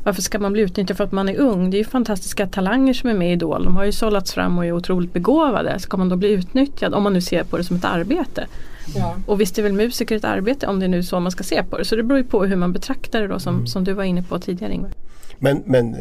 varför 0.05 0.23
ska 0.23 0.39
man 0.39 0.53
bli 0.53 0.63
utnyttjad 0.63 0.97
för 0.97 1.05
att 1.05 1.13
man 1.13 1.29
är 1.29 1.37
ung? 1.37 1.71
Det 1.71 1.77
är 1.77 1.79
ju 1.79 1.85
fantastiska 1.85 2.47
talanger 2.47 2.95
som 2.95 3.11
är 3.11 3.15
med 3.15 3.29
i 3.29 3.33
Idol. 3.33 3.65
De 3.65 3.77
har 3.77 3.85
ju 3.85 3.93
sållats 3.93 4.33
fram 4.33 4.59
och 4.59 4.67
är 4.67 4.73
otroligt 4.73 5.13
begåvade. 5.13 5.79
Ska 5.79 5.97
man 5.97 6.09
då 6.09 6.17
bli 6.17 6.29
utnyttjad 6.29 6.95
om 6.95 7.03
man 7.03 7.13
nu 7.13 7.21
ser 7.21 7.45
på 7.45 7.57
det 7.57 7.65
som 7.65 7.77
ett 7.77 7.85
arbete? 7.85 8.47
Ja. 8.95 9.17
Och 9.27 9.41
visst 9.41 9.59
är 9.59 9.63
väl 9.63 9.73
musiker 9.73 10.17
ett 10.17 10.25
arbete 10.25 10.67
om 10.67 10.81
det 10.81 10.87
är 10.87 10.89
nu 10.89 11.03
så 11.03 11.21
man 11.21 11.33
ska 11.33 11.45
se 11.45 11.63
på 11.63 11.79
det. 11.79 11.85
Så 11.85 11.97
det 11.97 12.03
beror 12.03 12.19
ju 12.19 12.25
på 12.25 12.45
hur 12.45 12.57
man 12.57 12.73
betraktar 12.73 13.21
det 13.21 13.29
då 13.29 13.39
som, 13.39 13.67
som 13.67 13.85
du 13.85 13.93
var 13.93 14.05
inne 14.05 14.23
på 14.23 14.39
tidigare 14.39 14.73
Ingvar. 14.73 14.91
Men, 15.39 15.63
men 15.67 15.97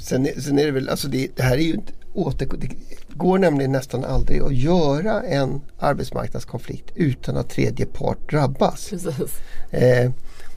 sen, 0.00 0.28
sen 0.38 0.58
är 0.58 0.64
det 0.64 0.70
väl, 0.70 0.88
alltså 0.88 1.08
det, 1.08 1.28
det 1.36 1.42
här 1.42 1.56
är 1.56 1.62
ju 1.62 1.76
åter, 2.14 2.48
det 2.58 2.68
går 3.14 3.38
nämligen 3.38 3.72
nästan 3.72 4.04
aldrig 4.04 4.42
att 4.42 4.54
göra 4.54 5.22
en 5.22 5.60
arbetsmarknadskonflikt 5.78 6.90
utan 6.94 7.36
att 7.36 7.50
tredje 7.50 7.86
part 7.86 8.30
drabbas. 8.30 8.88
Precis. 8.90 9.40
Eh, 9.70 10.10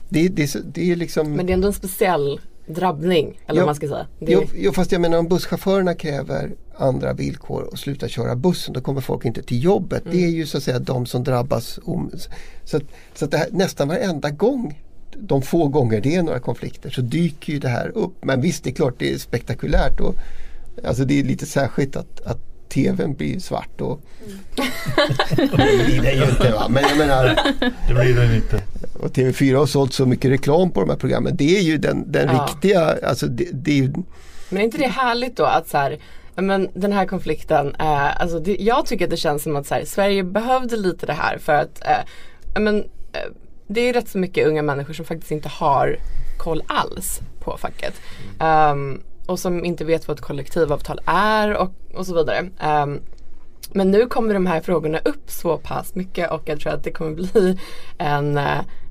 det, 0.08 0.28
det, 0.28 0.56
det 0.74 0.92
är 0.92 0.96
liksom 0.96 1.32
Men 1.32 1.46
det 1.46 1.52
är 1.52 1.54
ändå 1.54 1.66
en 1.66 1.72
speciell 1.72 2.40
drabbning. 2.66 3.40
Eller 3.46 3.60
Ja. 3.60 3.66
man 3.66 3.74
ska 3.74 3.88
säga. 3.88 4.06
Det, 4.18 4.32
Jo, 4.32 4.42
jo, 4.54 4.72
fast 4.72 4.92
jag 4.92 5.00
menar 5.00 5.18
om 5.18 5.28
busschaufförerna 5.28 5.94
kräver 5.94 6.50
andra 6.76 7.12
villkor 7.12 7.62
och 7.62 7.78
slutar 7.78 8.08
köra 8.08 8.36
bussen 8.36 8.74
då 8.74 8.80
kommer 8.80 9.00
folk 9.00 9.24
inte 9.24 9.42
till 9.42 9.64
jobbet. 9.64 10.02
Det 10.10 10.24
är 10.24 10.28
ju 10.28 10.46
så 10.46 10.56
att 10.58 10.62
säga 10.62 10.78
de 10.78 11.06
som 11.06 11.24
drabbas. 11.24 11.78
Om, 11.84 12.10
så 12.64 12.80
så 13.14 13.24
att 13.24 13.30
det 13.30 13.36
här, 13.38 13.48
nästan 13.50 13.88
varenda 13.88 14.30
gång, 14.30 14.82
de 15.16 15.42
få 15.42 15.68
gånger 15.68 16.00
det 16.00 16.14
är 16.14 16.22
några 16.22 16.40
konflikter 16.40 16.90
så 16.90 17.00
dyker 17.00 17.52
ju 17.52 17.58
det 17.58 17.68
här 17.68 17.88
upp. 17.88 18.24
Men 18.24 18.40
visst, 18.40 18.64
det 18.64 18.70
är 18.70 18.74
klart 18.74 18.94
det 18.98 19.12
är 19.12 19.18
spektakulärt. 19.18 20.00
Och, 20.00 20.14
alltså 20.84 21.04
det 21.04 21.20
är 21.20 21.24
lite 21.24 21.46
särskilt 21.46 21.96
att, 21.96 22.20
att 22.20 22.47
tvn 22.68 23.14
blir 23.14 23.38
svart. 23.38 23.80
Och, 23.80 24.00
det 25.36 25.46
blir 25.86 26.02
det 26.02 26.12
ju 26.12 26.24
inte 26.24 26.52
va. 26.52 26.66
Men 26.68 26.82
jag 26.88 26.98
menar, 26.98 27.38
Det 27.88 27.94
blir 27.94 28.14
den 28.14 28.34
inte. 28.34 28.62
och 29.00 29.10
TV4 29.10 29.56
har 29.56 29.66
sålt 29.66 29.92
så 29.92 30.06
mycket 30.06 30.30
reklam 30.30 30.70
på 30.70 30.80
de 30.80 30.90
här 30.90 30.96
programmen. 30.96 31.36
Det 31.36 31.58
är 31.58 31.62
ju 31.62 31.78
den, 31.78 32.12
den 32.12 32.28
Ja. 32.28 32.46
riktiga, 32.48 32.96
alltså 33.08 33.26
det, 33.26 33.48
det 33.52 33.70
är 33.70 33.76
ju 33.76 33.92
Men 34.48 34.60
är 34.60 34.64
inte 34.64 34.78
det 34.78 34.86
härligt 34.88 35.36
då 35.36 35.44
att 35.44 35.68
så 35.68 35.78
här, 35.78 35.98
men 36.34 36.68
den 36.74 36.92
här 36.92 37.06
konflikten, 37.06 37.74
eh, 37.78 38.20
alltså 38.22 38.38
det, 38.40 38.56
jag 38.60 38.86
tycker 38.86 39.04
att 39.04 39.10
det 39.10 39.16
känns 39.16 39.42
som 39.42 39.56
att 39.56 39.66
så 39.66 39.74
här, 39.74 39.84
Sverige 39.84 40.24
behövde 40.24 40.76
lite 40.76 41.06
det 41.06 41.12
här 41.12 41.38
för 41.38 41.52
att 41.52 41.80
eh, 41.86 42.60
men, 42.60 42.78
eh, 43.12 43.20
det 43.68 43.80
är 43.80 43.92
rätt 43.92 44.08
så 44.08 44.18
mycket 44.18 44.46
unga 44.46 44.62
människor 44.62 44.94
som 44.94 45.04
faktiskt 45.04 45.30
inte 45.30 45.48
har 45.48 45.98
koll 46.38 46.62
alls 46.66 47.20
på 47.40 47.56
facket. 47.60 47.94
Ehm, 48.40 49.00
och 49.28 49.38
som 49.38 49.64
inte 49.64 49.84
vet 49.84 50.08
vad 50.08 50.16
ett 50.18 50.24
kollektivavtal 50.24 51.00
är 51.06 51.54
och, 51.56 51.70
och 51.94 52.06
så 52.06 52.14
vidare. 52.14 52.48
Ehm, 52.60 53.00
men 53.72 53.90
nu 53.90 54.06
kommer 54.06 54.34
de 54.34 54.46
här 54.46 54.60
frågorna 54.60 54.98
upp 55.04 55.30
så 55.30 55.58
pass 55.58 55.94
mycket 55.94 56.30
och 56.30 56.42
jag 56.44 56.60
tror 56.60 56.72
att 56.72 56.84
det 56.84 56.90
kommer 56.90 57.14
bli 57.14 57.58
en, 57.98 58.32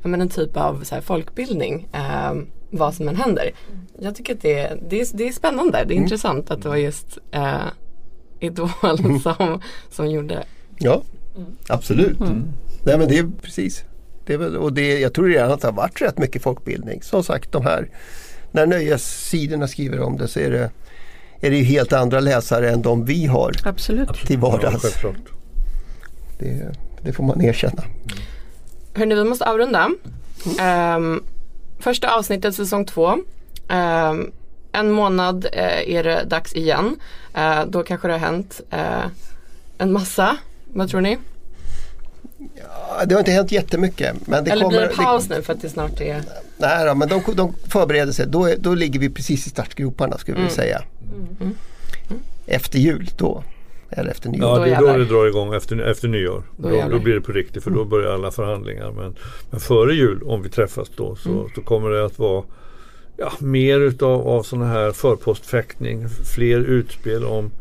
men 0.03 0.21
en 0.21 0.29
typ 0.29 0.57
av 0.57 0.83
så 0.83 0.95
här, 0.95 1.01
folkbildning. 1.01 1.87
ehm, 1.93 2.47
vad 2.69 2.93
som 2.93 3.07
än 3.07 3.15
händer. 3.15 3.51
Jag 3.99 4.15
tycker 4.15 4.33
att 4.35 4.41
det, 4.41 4.59
är- 4.59 4.79
det, 4.89 5.01
är, 5.01 5.07
det 5.13 5.27
är 5.27 5.31
spännande. 5.31 5.83
Det 5.87 5.93
är 5.93 5.95
intressant 5.97 6.51
att 6.51 6.61
det 6.61 6.69
var 6.69 6.75
just 6.75 7.17
eh, 7.31 7.55
Idol 8.39 8.69
som, 9.23 9.61
som 9.89 10.07
gjorde 10.09 10.43
Ja, 10.79 11.01
absolut. 11.69 12.19
Nej 12.83 12.97
men 12.97 13.07
det 13.07 13.17
är 13.17 13.29
precis. 13.41 13.83
Det 14.25 14.33
är 14.33 14.37
väl, 14.37 14.57
och 14.57 14.73
det, 14.73 14.99
jag 14.99 15.13
tror 15.13 15.27
redan 15.27 15.51
att 15.51 15.61
det 15.61 15.67
har 15.67 15.73
varit 15.73 16.01
rätt 16.01 16.17
mycket 16.17 16.43
folkbildning. 16.43 17.01
Som 17.01 17.23
sagt, 17.23 17.51
de 17.51 17.63
här, 17.65 17.89
när 18.57 18.65
nöjessidorna 18.65 19.67
skriver 19.67 19.99
om 20.01 20.17
det 20.17 20.27
så 20.27 20.39
är 20.39 20.49
det, 20.51 20.69
är 21.41 21.49
det 21.51 21.57
ju 21.57 21.63
helt 21.63 21.93
andra 21.93 22.19
läsare 22.19 22.69
än 22.71 22.81
de 22.81 23.05
vi 23.05 23.25
har 23.25 23.51
Absolut. 23.63 24.13
till 24.25 24.39
Ja, 24.41 24.49
vardags. 24.49 24.81
självklart. 24.81 25.15
det, 26.39 26.67
det 27.01 27.13
får 27.13 27.23
man 27.23 27.41
erkänna. 27.41 27.83
Hörni, 28.93 29.15
vi 29.15 29.23
måste 29.23 29.45
avrunda. 29.45 29.89
Ehm, 30.59 31.23
första 31.79 32.15
avsnittet 32.15 32.55
säsong 32.55 32.85
två. 32.85 33.17
Ehm, 33.69 34.31
en 34.71 34.91
månad 34.91 35.45
eh, 35.53 35.95
är 35.95 36.03
det 36.03 36.23
dags 36.23 36.53
igen. 36.53 36.95
Eh, 37.33 37.65
då 37.65 37.83
kanske 37.83 38.07
det 38.07 38.13
har 38.13 38.19
hänt 38.19 38.61
eh, 38.69 39.05
en 39.77 39.91
massa. 39.91 40.37
Vad 40.73 40.89
tror 40.89 41.01
ni? 41.01 41.17
Ja, 42.39 43.05
Det 43.05 43.15
har 43.15 43.19
inte 43.19 43.31
hänt 43.31 43.51
jättemycket. 43.51 44.27
Men 44.27 44.43
det 44.43 44.51
Eller 44.51 44.63
kommer, 44.63 44.79
blir 44.79 44.87
det 44.89 44.95
paus 44.95 45.29
nu 45.29 45.41
för 45.41 45.53
att 45.53 45.61
det 45.61 45.69
snart 45.69 46.01
är 46.01 46.21
Nej 46.57 46.85
då, 46.85 46.95
men 46.95 47.07
de, 47.09 47.21
de 47.35 47.53
förbereder 47.69 48.11
sig. 48.11 48.27
Då, 48.27 48.49
då 48.59 48.75
ligger 48.75 48.99
vi 48.99 49.09
precis 49.09 49.47
i 49.47 49.49
startgroparna 49.49 50.17
skulle 50.17 50.35
vi 50.37 50.41
Mm. 50.41 50.53
säga. 50.53 50.81
Efter 52.45 52.79
jul 52.79 53.09
då. 53.17 53.43
Eller 53.89 54.11
efter 54.11 54.29
nyår. 54.29 54.49
Ja, 54.49 54.55
Då 54.57 54.63
det 54.63 54.71
är 54.71 54.81
då 54.81 54.97
det 54.97 55.05
drar 55.05 55.27
igång 55.27 55.53
efter, 55.53 55.79
efter 55.81 56.07
nyår. 56.07 56.43
Då 56.57 56.69
Då, 56.69 56.83
då 56.91 56.99
blir 56.99 57.13
det 57.13 57.21
på 57.21 57.31
riktigt 57.31 57.63
för 57.63 57.71
då 57.71 57.85
börjar 57.85 58.13
alla 58.13 58.31
förhandlingar. 58.31 58.91
Men, 58.91 59.15
men 59.49 59.59
före 59.59 59.93
jul, 59.93 60.23
om 60.23 60.41
vi 60.43 60.49
träffas 60.49 60.89
då, 60.95 61.15
så, 61.15 61.29
Mm. 61.29 61.43
så 61.55 61.61
kommer 61.61 61.89
det 61.89 62.05
att 62.05 62.19
vara 62.19 62.43
ja, 63.17 63.31
mer 63.39 63.79
utav 63.79 64.27
av 64.27 64.43
sådana 64.43 64.67
här 64.67 64.91
förpostfäktning. 64.91 66.09
Fler 66.35 66.59
utspel 66.59 67.25
om, 67.25 67.51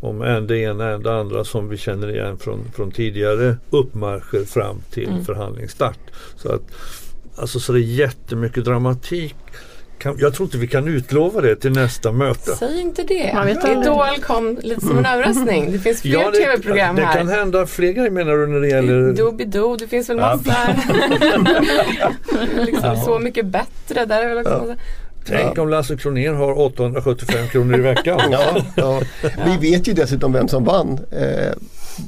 om 0.00 0.22
en 0.22 0.46
det 0.46 0.58
ena, 0.58 0.90
en 0.90 1.02
det 1.02 1.14
andra 1.14 1.44
som 1.44 1.68
vi 1.68 1.76
känner 1.76 2.10
igen 2.10 2.38
från, 2.38 2.60
från 2.74 2.90
tidigare 2.90 3.56
uppmarscher 3.70 4.44
fram 4.44 4.76
till 4.90 5.08
Mm. 5.08 5.24
förhandlingsstart. 5.24 5.98
Så 6.36 6.52
att 6.52 6.62
Alltså 7.36 7.60
så 7.60 7.72
det 7.72 7.78
är 7.78 7.82
jättemycket 7.82 8.64
dramatik. 8.64 9.36
Kan, 9.98 10.16
jag 10.18 10.34
tror 10.34 10.46
inte 10.46 10.58
vi 10.58 10.66
kan 10.68 10.88
utlova 10.88 11.40
det 11.40 11.56
till 11.56 11.72
nästa 11.72 12.12
möte. 12.12 12.56
Säg 12.56 12.80
inte 12.80 13.02
det. 13.02 13.30
Man 13.34 13.46
vet. 13.46 13.68
Idol 13.68 14.16
kom 14.22 14.58
lite 14.62 14.80
som 14.80 14.98
en 14.98 15.06
överraskning. 15.06 15.72
Det 15.72 15.78
finns 15.78 16.00
fler 16.02 16.12
Ja, 16.12 16.30
det, 16.30 16.38
tv-program 16.38 16.96
det 16.96 17.02
här. 17.04 17.18
kan 17.18 17.28
hända 17.28 17.66
fler 17.66 17.92
grejer 17.92 18.10
menar 18.10 18.32
du 18.36 18.46
när 18.46 18.60
det 18.60 18.68
gäller 18.68 19.12
Doobidoo, 19.12 19.76
det 19.76 19.86
finns 19.88 20.10
väl 20.10 20.16
Ja. 20.18 20.36
massa 20.36 20.50
här. 20.52 20.76
liksom 22.66 22.96
Så 23.04 23.18
mycket 23.18 23.46
bättre. 23.46 24.04
Där 24.04 24.22
är 24.22 24.28
väl 24.34 24.38
också. 24.38 24.74
Tänk 25.26 25.58
om 25.58 25.68
Lasse 25.68 25.96
Kronér 25.96 26.32
har 26.32 26.58
875 26.60 27.48
kronor 27.48 27.78
i 27.78 27.80
veckan. 27.82 28.20
Ja, 28.30 28.40
ja. 28.76 29.00
Vi 29.44 29.70
vet 29.70 29.88
ju 29.88 29.92
dessutom 29.92 30.32
vem 30.32 30.48
som 30.48 30.64
vann. 30.64 30.98
Eh, 31.10 31.52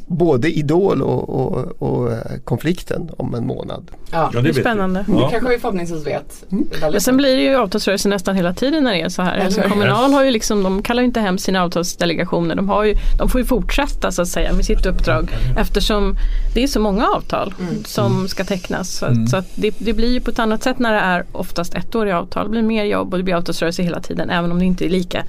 både 0.06 0.50
Idol 0.58 1.02
och, 1.02 1.28
och, 1.28 1.82
och 1.82 2.12
eh, 2.12 2.18
konflikten 2.44 3.10
om 3.16 3.34
en 3.34 3.46
månad. 3.46 3.90
Ja. 4.12 4.30
Det 4.42 4.48
är 4.48 4.52
spännande. 4.52 5.04
Det 5.08 5.12
Ja. 5.20 5.28
kanske 5.30 5.48
vi 5.50 5.58
förhoppningsvis 5.58 6.06
vet. 6.06 6.44
Väldigt 6.50 6.80
Men 6.92 7.00
sen 7.00 7.16
blir 7.16 7.36
det 7.36 7.42
ju 7.42 7.56
avtalsrörelse 7.56 8.08
nästan 8.08 8.36
hela 8.36 8.54
tiden 8.54 8.84
när 8.84 8.92
det 8.94 9.00
är 9.00 9.08
så 9.08 9.22
här. 9.22 9.38
Alltså? 9.44 9.60
Kommunal 9.62 10.12
har 10.12 10.24
ju 10.24 10.30
liksom, 10.30 10.62
de 10.62 10.82
kallar 10.82 11.02
ju 11.02 11.06
inte 11.06 11.20
hem 11.20 11.38
sina 11.38 11.62
avtalsdelegationer. 11.64 12.54
De, 12.54 12.68
har 12.68 12.84
ju, 12.84 12.94
de 13.18 13.28
får 13.28 13.40
ju 13.40 13.44
fortsätta 13.46 14.12
så 14.12 14.22
att 14.22 14.28
säga 14.28 14.52
med 14.52 14.64
sitt 14.64 14.86
uppdrag 14.86 15.30
eftersom 15.58 16.16
det 16.54 16.62
är 16.62 16.66
så 16.66 16.80
många 16.80 17.06
avtal 17.08 17.54
som 17.84 18.28
ska 18.28 18.44
tecknas. 18.44 18.90
Så, 18.98 19.06
att- 19.06 19.30
så 19.30 19.36
att 19.36 19.46
det, 19.54 19.74
det 19.78 19.92
blir 19.92 20.12
ju 20.12 20.20
på 20.20 20.30
ett 20.30 20.38
annat 20.38 20.62
sätt 20.62 20.78
när 20.78 20.92
det 20.92 21.00
är 21.00 21.24
oftast 21.32 21.74
ettåriga 21.74 22.18
avtal. 22.18 22.44
Det 22.44 22.50
blir 22.50 22.62
mer 22.62 22.84
jobb 22.84 23.05
och 23.12 23.18
det 23.18 23.24
blir 23.24 23.34
avtalsrörelse 23.34 23.82
hela 23.82 24.00
tiden 24.00 24.30
även 24.30 24.52
om 24.52 24.58
det 24.58 24.64
inte 24.64 24.84
är 24.84 24.88
lika 24.88 25.24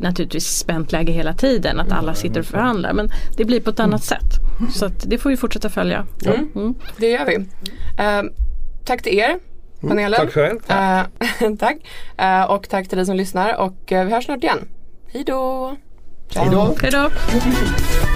naturligtvis 0.00 0.46
spänt 0.46 0.92
läge 0.92 1.12
hela 1.12 1.34
tiden 1.34 1.80
att 1.80 1.92
alla 1.92 2.14
sitter 2.14 2.40
och 2.40 2.46
förhandlar. 2.46 2.92
Men 2.92 3.10
det 3.36 3.44
blir 3.44 3.60
på 3.60 3.70
ett 3.70 3.80
annat 3.80 4.04
sätt. 4.04 4.34
Så 4.72 4.86
att 4.86 5.10
det 5.10 5.18
får 5.18 5.30
vi 5.30 5.36
fortsätta 5.36 5.68
följa. 5.68 6.06
Mm. 6.26 6.48
Mm. 6.54 6.74
Det 6.96 7.10
gör 7.10 7.26
vi. 7.26 7.34
Eh, 7.98 8.22
tack 8.84 9.02
till 9.02 9.18
er, 9.18 9.38
panelen. 9.80 10.20
Tack 10.20 10.32
själv. 10.32 10.58
Eh, 10.68 11.54
tack. 11.58 11.76
Eh, 12.18 12.50
och 12.50 12.68
tack 12.68 12.88
till 12.88 12.98
dig 12.98 13.06
som 13.06 13.16
lyssnar 13.16 13.56
och 13.56 13.76
vi 13.88 13.96
hörs 13.96 14.24
snart 14.24 14.42
igen. 14.42 14.68
Hej 15.12 15.24
då! 15.24 15.76
Ciao. 16.30 16.44
Hej 16.44 16.52
då! 16.52 16.76
Hej 16.80 16.90
då! 16.90 18.07